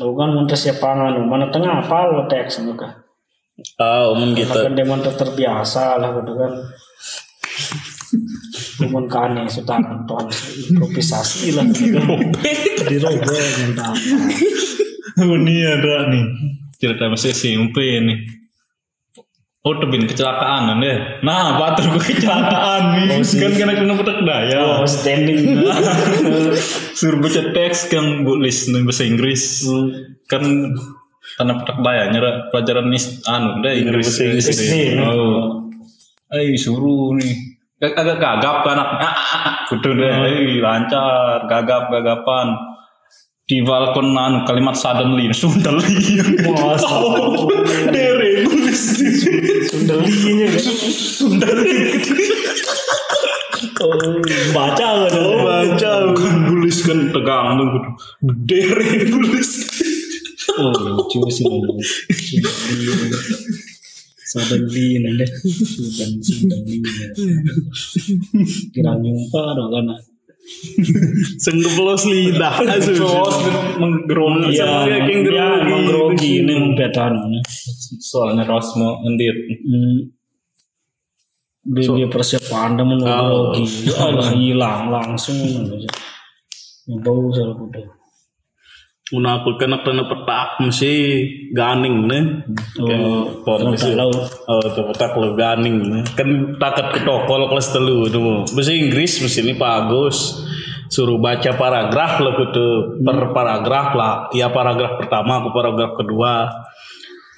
[0.00, 3.04] Lalu kan muntah siapangan mana tengah apa lo teks muka.
[3.80, 4.52] Ah, umum gitu.
[4.52, 6.52] Kan demen terbiasa lah gitu kan.
[8.76, 10.28] Cuman kane sudah nonton
[10.72, 11.64] improvisasi lah.
[12.86, 13.96] Dirobek mantap.
[15.16, 16.24] ini ada nih
[16.76, 18.36] cerita masih SMP nih
[19.66, 21.26] Oh, tebin kecelakaan deh.
[21.26, 23.18] Nah, batur gue kecelakaan nih.
[23.18, 24.62] kan kena kena petak daya.
[24.62, 25.58] Oh, standing.
[26.98, 29.66] Suruh baca teks kan bulis nih bahasa Inggris.
[30.30, 30.70] Kan
[31.34, 34.06] tanah petak daya nyerah pelajaran nis anu deh Inggris.
[34.06, 34.46] Bahasa Inggris.
[34.54, 35.02] SD.
[35.02, 35.66] Oh.
[36.30, 37.34] Eh suruh nih.
[37.76, 38.88] Ag- Agak gagap kan anak.
[39.04, 39.68] Ah.
[39.68, 40.08] Kudu deh.
[40.08, 42.56] Eh, lancar, gagap gagapan.
[43.46, 45.92] Di balkon anu kalimat suddenly, suddenly.
[46.40, 46.88] Masa.
[47.92, 48.82] Dere bulis.
[49.70, 50.64] Sundelinya kan.
[53.76, 53.92] Oh,
[54.56, 55.12] baca kan.
[55.44, 57.92] Baca Kan kan tegang tuh.
[58.48, 59.50] Dere bulis.
[60.56, 61.44] Oh, lucu sih.
[64.36, 66.76] Suddenly nanti sudah suddenly.
[68.68, 69.96] Kira nyumpa dong kan.
[71.40, 72.60] Senggeblos lidah.
[72.60, 73.36] Terus
[73.80, 74.60] menggerogi.
[74.60, 74.84] Ya,
[75.88, 77.16] grogi ini mempetan.
[77.96, 79.32] Soalnya Rosmo ngendir.
[79.64, 80.12] Hmm.
[81.66, 83.08] Dia, dia persiapan dia menurut
[83.56, 83.88] grogi.
[83.88, 84.06] Ya,
[84.36, 85.40] hilang langsung.
[86.86, 87.86] Yang bau salah udah.
[89.14, 91.22] Una aku kena kena petak mesti
[91.54, 92.24] ganing nih.
[92.82, 94.10] Oh, Pom tak tahu.
[94.50, 96.02] Oh, tuh petak lo ganing nih.
[96.18, 98.42] Kan takat ke tokol kelas telu tuh.
[98.50, 100.42] Bahasa Inggris mesti ini Pak Agus.
[100.90, 104.14] Suruh baca paragraf lah gitu per paragraf lah.
[104.34, 106.50] Ya paragraf pertama ke paragraf kedua.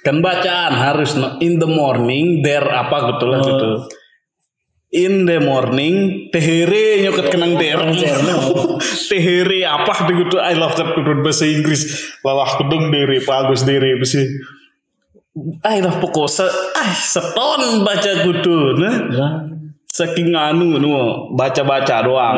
[0.01, 3.71] Kan bacaan harus in the morning there apa gitu lah gitu.
[4.89, 7.77] In the morning tehere nyoket kenang der.
[9.09, 12.13] tehere apa gitu I love that kudun bahasa Inggris.
[12.25, 14.25] Lalah kudung dere Pak Agus dere besi.
[15.61, 19.45] I love pokoknya ah seton baca kudu nah
[19.85, 20.89] saking anu nu
[21.37, 22.37] baca-baca doang.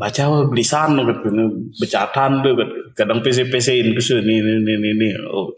[0.00, 1.28] Baca wah belisan gitu
[1.76, 2.56] becatan tuh
[2.96, 5.08] kadang PC-PC-in ke sini ini ini ini.
[5.28, 5.52] Oh.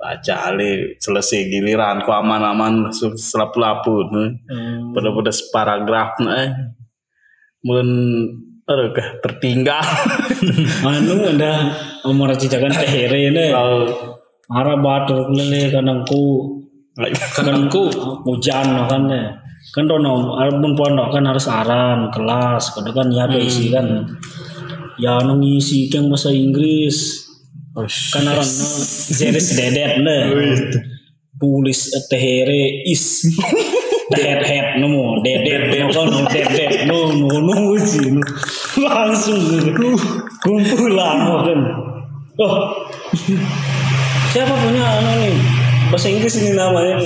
[0.00, 2.88] Baca ale selesai giliran ku aman-aman
[3.20, 4.96] selapu-lapu nih Hmm.
[4.96, 6.48] pada pada separagraf nih
[7.68, 7.88] mun
[8.64, 9.82] aduh tertinggal.
[10.88, 11.74] Anu ada
[12.08, 13.50] umur cicakan tehere ne.
[14.50, 16.56] Arah batur kulele kanangku
[17.36, 17.90] kanangku
[18.24, 19.36] hujan kan ne.
[19.74, 24.06] Kan dono pun pondok kan harus aran kelas kadang kan ya ada isi kan.
[24.96, 27.26] Ya anu ngisi yang bahasa Inggris
[27.86, 28.68] aran no
[29.18, 30.16] jeres dedet ne
[31.40, 33.26] tulis tehere is.
[34.10, 38.22] Head head no dedet no kan no dedet no no no sih no.
[38.82, 39.94] langsung gitu.
[40.42, 41.60] kumpulan kan.
[42.40, 42.72] Oh.
[44.32, 45.34] Siapa punya anu nih?
[45.90, 47.02] Bahasa Inggris ini namanya.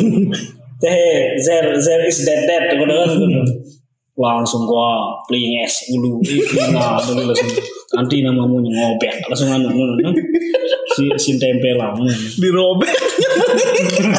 [0.83, 3.11] Teh zer zer is dead dead kan.
[4.15, 7.51] Langsung gua playing es ulu itu nah dulu langsung
[7.93, 10.11] nanti namamu ngobek langsung anu anu
[10.97, 11.99] si si tempelan
[12.39, 12.95] dirobek.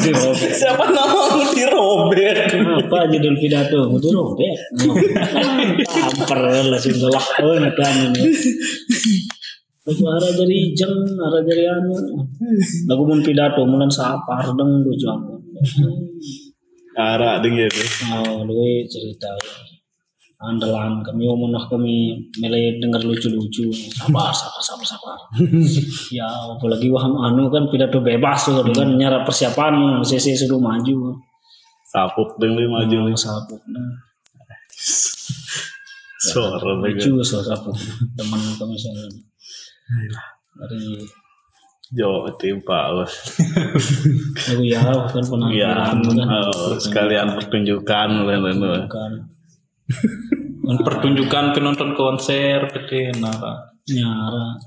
[0.06, 0.52] Dirobek.
[0.52, 2.56] Siapa nama dirobek?
[2.56, 3.90] Apa judul pidato?
[3.96, 4.52] Itu robek
[5.92, 7.26] tampar langsung lah.
[7.42, 8.22] Oh ngetan ini.
[9.86, 11.94] Lagu arah dari jeng, arah dari anu.
[12.90, 15.38] Lagu mun pidato, mulan sapar deng jamu.
[16.96, 18.56] arah dengan itu Oh, lu
[18.88, 19.28] cerita
[20.36, 23.72] andalan kami omonah kami mele dengar lucu-lucu.
[23.72, 25.18] Sabar sabar sabar sabar.
[26.12, 31.16] Ya apalagi waham anu kan pidato bebas tuh kan nyara persiapan CC sudah maju.
[31.88, 34.04] Sapuk dengan maju Maju sabuk nah.
[36.20, 37.76] Suara dengan lucu so sabuk
[38.18, 39.08] teman kami sana
[40.56, 41.06] dari
[41.86, 43.06] Jawa timpa wah.
[44.50, 46.26] lagu ya kan penampilan kan.
[46.26, 48.90] oh, sekalian pertunjukan lain-lain.
[50.66, 53.70] Kan pertunjukan penonton konser gede nara.
[53.86, 54.58] nyara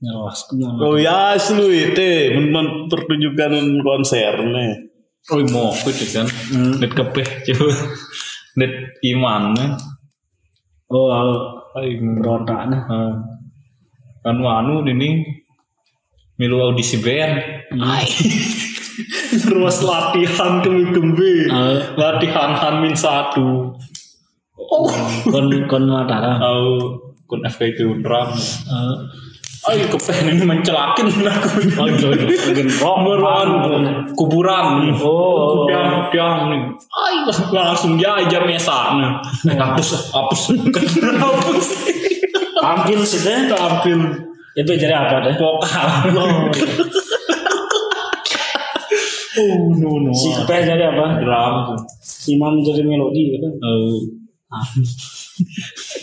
[0.00, 4.88] ke mana Oh ya, asli itu men pertunjukan konser nih.
[5.28, 6.26] Oh mau gitu kan.
[6.80, 7.68] Net kepeh coba.
[8.56, 8.72] Net
[9.12, 9.70] iman nih.
[10.92, 11.08] oh
[11.70, 13.14] Ay, berontak nah ah.
[14.26, 15.22] kan anu ini
[16.34, 17.38] milu audisi band.
[19.30, 21.46] Terus latihan kembi-kembi.
[21.94, 23.78] Latihan Hamin satu.
[24.68, 26.68] Kon kon matara Tahu
[27.30, 28.28] kun FK itu drum.
[28.34, 28.96] Eh,
[29.60, 29.84] Ayo
[30.24, 31.48] ini mencelakin aku.
[31.84, 32.08] oh itu
[32.48, 33.48] mungkin rock Kuburan,
[34.16, 34.66] kuburan.
[35.04, 35.68] Oh.
[35.68, 36.62] tiang tiang nih.
[36.88, 39.20] Ayo langsung dia aja mesaknya.
[39.52, 40.40] Hapus, hapus,
[41.12, 41.68] hapus.
[42.56, 44.00] tampil sih deh Tampil
[44.56, 45.88] itu jadi apa deh vokal.
[49.40, 50.10] Oh no no.
[50.10, 51.54] si kepeh jadi apa Drum.
[52.02, 54.19] si imam jadi melodi gitu Oh, ah.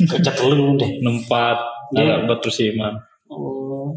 [0.07, 1.03] Kerja telu deh.
[1.03, 2.19] Nempat Iya.
[2.19, 2.99] ada batu siman.
[3.31, 3.95] oh.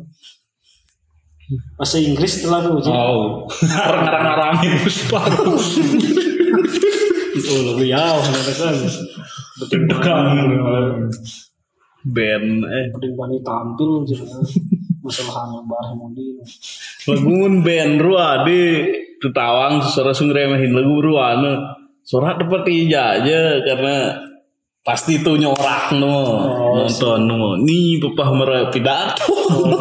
[1.75, 5.19] Bahasa Inggris telah tuh Oh, ngarang-ngarangin puspa.
[7.51, 8.75] oh lagu ya ada kan
[9.59, 9.83] betul.
[12.07, 12.85] Band eh.
[12.95, 14.23] Betul bani tampil jadi
[15.03, 16.25] masalah hanya bareng modi
[17.11, 18.87] lagun band rua di
[19.19, 21.59] tetawang suara sung remehin lagu rua anu.
[22.07, 24.15] Suara seperti aja karena
[24.81, 26.41] pasti tuh nyorak no
[26.73, 29.29] nonton no nih papa merah pidato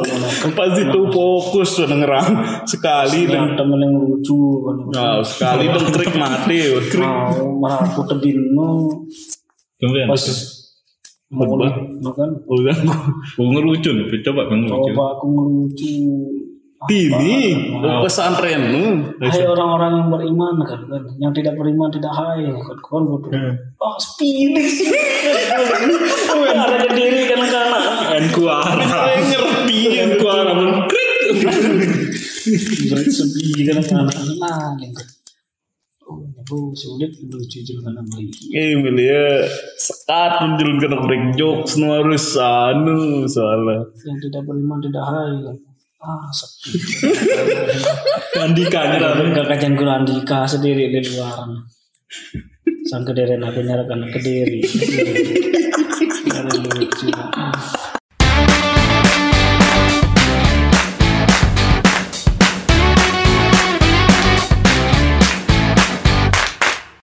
[0.60, 4.60] pasti tuh fokus tuh ngerang sekali dan temen yang lucu
[4.92, 6.60] Nah, sekali dong trik mati
[6.92, 8.92] krik mau aku tebin no
[9.80, 10.12] Kemudian?
[10.12, 10.24] Pas
[11.32, 11.72] mau Khutbah.
[12.04, 12.30] no kan?
[12.52, 13.90] Udah gue ngelucu
[14.28, 14.92] coba ngelucu.
[14.92, 15.94] coba aku ngelucu
[16.88, 18.84] ini pesantren nu
[19.20, 21.04] Hai orang-orang yang beriman kan, kan.
[21.20, 23.32] yang tidak beriman tidak hai kan kan bodoh
[23.84, 24.88] oh speedy
[26.56, 27.80] ada diri kan karena
[28.16, 29.12] En kuara.
[29.20, 31.36] ngerti En kuara men krik.
[33.12, 35.04] speedy kan karena nah gitu.
[36.10, 39.46] Oh itu sulit lucu juga kan beli eh milia
[39.78, 43.84] sekat menjelun kena break jokes nu harus anu soalnya.
[44.08, 45.69] Yang tidak beriman tidak hai kan
[46.00, 46.72] ah sepi
[48.40, 49.20] Andika nyerah.
[49.20, 51.44] Enggak kacang Andika sendiri di luar.
[52.88, 54.64] Sang kediri aku nyarakan kediri.
[56.30, 57.12] Ada lucu